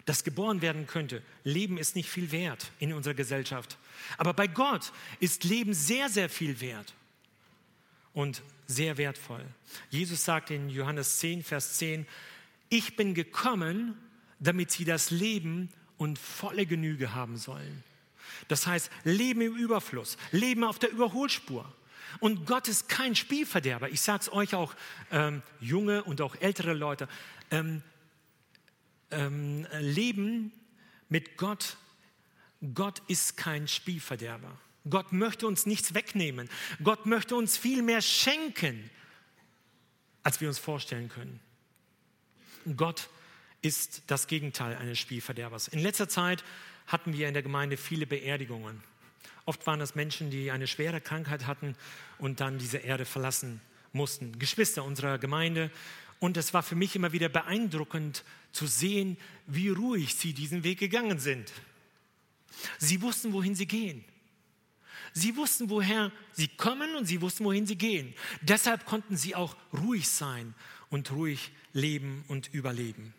das 0.05 0.23
geboren 0.23 0.61
werden 0.61 0.85
könnte. 0.87 1.21
Leben 1.43 1.77
ist 1.77 1.95
nicht 1.95 2.09
viel 2.09 2.31
wert 2.31 2.71
in 2.79 2.91
unserer 2.91 3.13
Gesellschaft. 3.13 3.77
Aber 4.17 4.33
bei 4.33 4.47
Gott 4.47 4.91
ist 5.19 5.43
Leben 5.43 5.73
sehr, 5.73 6.09
sehr 6.09 6.29
viel 6.29 6.59
wert 6.59 6.93
und 8.13 8.41
sehr 8.67 8.97
wertvoll. 8.97 9.45
Jesus 9.89 10.25
sagt 10.25 10.51
in 10.51 10.69
Johannes 10.69 11.19
10, 11.19 11.43
Vers 11.43 11.77
10, 11.77 12.05
ich 12.73 12.95
bin 12.95 13.13
gekommen, 13.13 13.95
damit 14.39 14.71
sie 14.71 14.83
das 14.83 15.11
Leben 15.11 15.69
und 15.97 16.17
volle 16.17 16.65
Genüge 16.65 17.13
haben 17.13 17.37
sollen. 17.37 17.83
Das 18.47 18.65
heißt, 18.65 18.89
Leben 19.03 19.41
im 19.41 19.55
Überfluss, 19.55 20.17
Leben 20.31 20.63
auf 20.63 20.79
der 20.79 20.89
Überholspur. 20.89 21.71
Und 22.19 22.47
Gott 22.47 22.67
ist 22.67 22.89
kein 22.89 23.15
Spielverderber. 23.15 23.89
Ich 23.89 24.01
sage 24.01 24.21
es 24.21 24.33
euch 24.33 24.55
auch, 24.55 24.73
ähm, 25.11 25.43
junge 25.59 26.03
und 26.03 26.19
auch 26.21 26.35
ältere 26.41 26.73
Leute. 26.73 27.07
Ähm, 27.51 27.83
ähm, 29.11 29.67
Leben 29.79 30.51
mit 31.09 31.37
Gott, 31.37 31.77
Gott 32.73 33.03
ist 33.07 33.37
kein 33.37 33.67
Spielverderber. 33.67 34.57
Gott 34.89 35.13
möchte 35.13 35.45
uns 35.45 35.67
nichts 35.67 35.93
wegnehmen. 35.93 36.49
Gott 36.83 37.05
möchte 37.05 37.35
uns 37.35 37.55
viel 37.55 37.83
mehr 37.83 38.01
schenken, 38.01 38.89
als 40.23 40.41
wir 40.41 40.47
uns 40.47 40.57
vorstellen 40.57 41.09
können. 41.09 41.39
Gott 42.77 43.09
ist 43.61 44.03
das 44.07 44.27
Gegenteil 44.27 44.75
eines 44.75 44.99
Spielverderbers. 44.99 45.67
In 45.67 45.79
letzter 45.79 46.09
Zeit 46.09 46.43
hatten 46.87 47.13
wir 47.13 47.27
in 47.27 47.33
der 47.33 47.43
Gemeinde 47.43 47.77
viele 47.77 48.05
Beerdigungen. 48.05 48.83
Oft 49.45 49.65
waren 49.67 49.79
das 49.79 49.95
Menschen, 49.95 50.29
die 50.29 50.51
eine 50.51 50.67
schwere 50.67 51.01
Krankheit 51.01 51.47
hatten 51.47 51.75
und 52.17 52.39
dann 52.39 52.59
diese 52.59 52.77
Erde 52.77 53.05
verlassen 53.05 53.61
mussten. 53.91 54.37
Geschwister 54.39 54.83
unserer 54.83 55.17
Gemeinde. 55.17 55.71
Und 56.19 56.37
es 56.37 56.53
war 56.53 56.63
für 56.63 56.75
mich 56.75 56.95
immer 56.95 57.11
wieder 57.11 57.29
beeindruckend 57.29 58.23
zu 58.51 58.67
sehen, 58.67 59.17
wie 59.47 59.69
ruhig 59.69 60.15
sie 60.15 60.33
diesen 60.33 60.63
Weg 60.63 60.79
gegangen 60.79 61.19
sind. 61.19 61.51
Sie 62.77 63.01
wussten, 63.01 63.33
wohin 63.33 63.55
sie 63.55 63.65
gehen. 63.65 64.05
Sie 65.13 65.35
wussten, 65.35 65.69
woher 65.69 66.11
sie 66.31 66.47
kommen 66.47 66.95
und 66.95 67.05
sie 67.05 67.21
wussten, 67.21 67.45
wohin 67.45 67.67
sie 67.67 67.77
gehen. 67.77 68.13
Deshalb 68.41 68.85
konnten 68.85 69.17
sie 69.17 69.35
auch 69.35 69.55
ruhig 69.73 70.07
sein 70.09 70.55
und 70.93 71.09
ruhig 71.11 71.51
leben 71.73 72.23
und 72.27 72.53
überleben. 72.53 73.15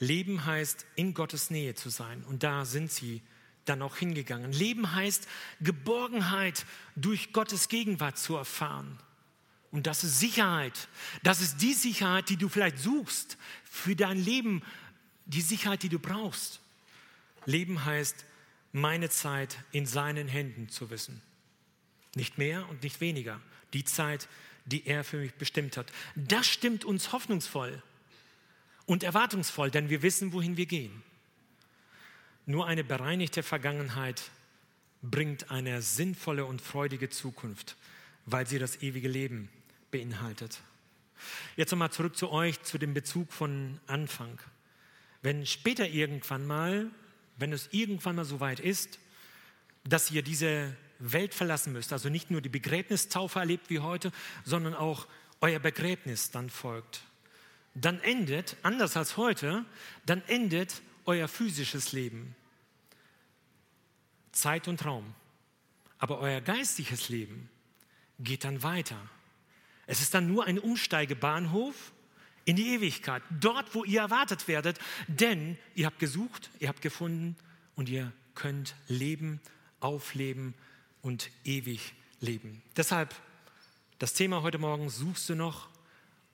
Leben 0.00 0.44
heißt, 0.44 0.84
in 0.96 1.14
Gottes 1.14 1.50
Nähe 1.50 1.76
zu 1.76 1.88
sein. 1.88 2.24
Und 2.24 2.42
da 2.42 2.64
sind 2.64 2.90
sie 2.90 3.22
dann 3.64 3.82
auch 3.82 3.96
hingegangen. 3.96 4.52
Leben 4.52 4.92
heißt, 4.92 5.28
Geborgenheit 5.60 6.66
durch 6.96 7.32
Gottes 7.32 7.68
Gegenwart 7.68 8.18
zu 8.18 8.34
erfahren. 8.34 8.98
Und 9.70 9.86
das 9.86 10.02
ist 10.02 10.18
Sicherheit. 10.18 10.88
Das 11.22 11.40
ist 11.40 11.58
die 11.58 11.74
Sicherheit, 11.74 12.28
die 12.28 12.36
du 12.36 12.48
vielleicht 12.48 12.78
suchst 12.78 13.38
für 13.62 13.94
dein 13.94 14.18
Leben, 14.18 14.62
die 15.26 15.42
Sicherheit, 15.42 15.84
die 15.84 15.88
du 15.88 16.00
brauchst. 16.00 16.60
Leben 17.44 17.84
heißt, 17.84 18.24
meine 18.72 19.10
Zeit 19.10 19.56
in 19.70 19.86
seinen 19.86 20.26
Händen 20.26 20.70
zu 20.70 20.90
wissen. 20.90 21.22
Nicht 22.16 22.36
mehr 22.36 22.68
und 22.68 22.82
nicht 22.82 23.00
weniger. 23.00 23.40
Die 23.74 23.84
Zeit, 23.84 24.24
die 24.24 24.28
er 24.86 25.04
für 25.04 25.18
mich 25.18 25.34
bestimmt 25.34 25.76
hat. 25.76 25.92
Das 26.14 26.46
stimmt 26.46 26.84
uns 26.84 27.12
hoffnungsvoll 27.12 27.82
und 28.86 29.02
erwartungsvoll, 29.02 29.70
denn 29.70 29.90
wir 29.90 30.02
wissen, 30.02 30.32
wohin 30.32 30.56
wir 30.56 30.66
gehen. 30.66 31.02
Nur 32.46 32.66
eine 32.66 32.84
bereinigte 32.84 33.42
Vergangenheit 33.42 34.30
bringt 35.02 35.50
eine 35.50 35.82
sinnvolle 35.82 36.44
und 36.44 36.60
freudige 36.60 37.10
Zukunft, 37.10 37.76
weil 38.26 38.46
sie 38.46 38.58
das 38.58 38.82
ewige 38.82 39.08
Leben 39.08 39.48
beinhaltet. 39.90 40.60
Jetzt 41.56 41.70
nochmal 41.70 41.92
zurück 41.92 42.16
zu 42.16 42.30
euch, 42.30 42.62
zu 42.62 42.78
dem 42.78 42.94
Bezug 42.94 43.32
von 43.32 43.80
Anfang. 43.86 44.38
Wenn 45.22 45.46
später 45.46 45.88
irgendwann 45.88 46.46
mal 46.46 46.90
wenn 47.38 47.52
es 47.52 47.68
irgendwann 47.70 48.16
mal 48.16 48.24
so 48.24 48.40
weit 48.40 48.60
ist, 48.60 48.98
dass 49.84 50.10
ihr 50.10 50.22
diese 50.22 50.76
Welt 50.98 51.34
verlassen 51.34 51.72
müsst, 51.72 51.92
also 51.92 52.08
nicht 52.08 52.30
nur 52.30 52.40
die 52.40 52.48
Begräbnistaufe 52.48 53.38
erlebt 53.38 53.70
wie 53.70 53.78
heute, 53.78 54.12
sondern 54.44 54.74
auch 54.74 55.06
euer 55.40 55.60
Begräbnis 55.60 56.30
dann 56.30 56.50
folgt, 56.50 57.02
dann 57.74 58.00
endet, 58.00 58.56
anders 58.62 58.96
als 58.96 59.16
heute, 59.16 59.64
dann 60.06 60.22
endet 60.26 60.82
euer 61.04 61.28
physisches 61.28 61.92
Leben. 61.92 62.34
Zeit 64.32 64.68
und 64.68 64.84
Raum. 64.84 65.14
Aber 65.98 66.18
euer 66.20 66.40
geistliches 66.40 67.08
Leben 67.08 67.48
geht 68.18 68.44
dann 68.44 68.62
weiter. 68.62 68.98
Es 69.86 70.00
ist 70.00 70.14
dann 70.14 70.28
nur 70.28 70.44
ein 70.44 70.58
Umsteigebahnhof 70.58 71.92
in 72.44 72.56
die 72.56 72.74
Ewigkeit, 72.74 73.22
dort, 73.40 73.74
wo 73.74 73.84
ihr 73.84 74.00
erwartet 74.00 74.48
werdet, 74.48 74.78
denn 75.06 75.58
ihr 75.74 75.86
habt 75.86 75.98
gesucht, 75.98 76.50
ihr 76.60 76.68
habt 76.68 76.82
gefunden 76.82 77.36
und 77.74 77.88
ihr 77.88 78.12
könnt 78.34 78.74
leben, 78.86 79.40
aufleben 79.80 80.54
und 81.02 81.30
ewig 81.44 81.94
leben. 82.20 82.62
Deshalb 82.76 83.14
das 83.98 84.14
Thema 84.14 84.42
heute 84.42 84.58
Morgen, 84.58 84.90
suchst 84.90 85.28
du 85.28 85.34
noch 85.34 85.68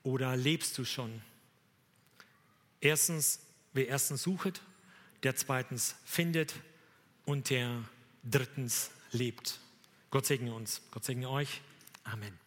oder 0.03 0.37
lebst 0.37 0.77
du 0.77 0.85
schon? 0.85 1.21
Erstens, 2.79 3.39
wer 3.73 3.87
erstens 3.87 4.21
sucht, 4.21 4.61
der 5.23 5.35
zweitens 5.35 5.95
findet 6.05 6.53
und 7.25 7.49
der 7.49 7.83
drittens 8.23 8.91
lebt. 9.11 9.59
Gott 10.11 10.27
segne 10.27 10.53
uns, 10.53 10.81
Gott 10.91 11.05
segne 11.05 11.27
euch. 11.27 11.61
Amen. 12.03 12.44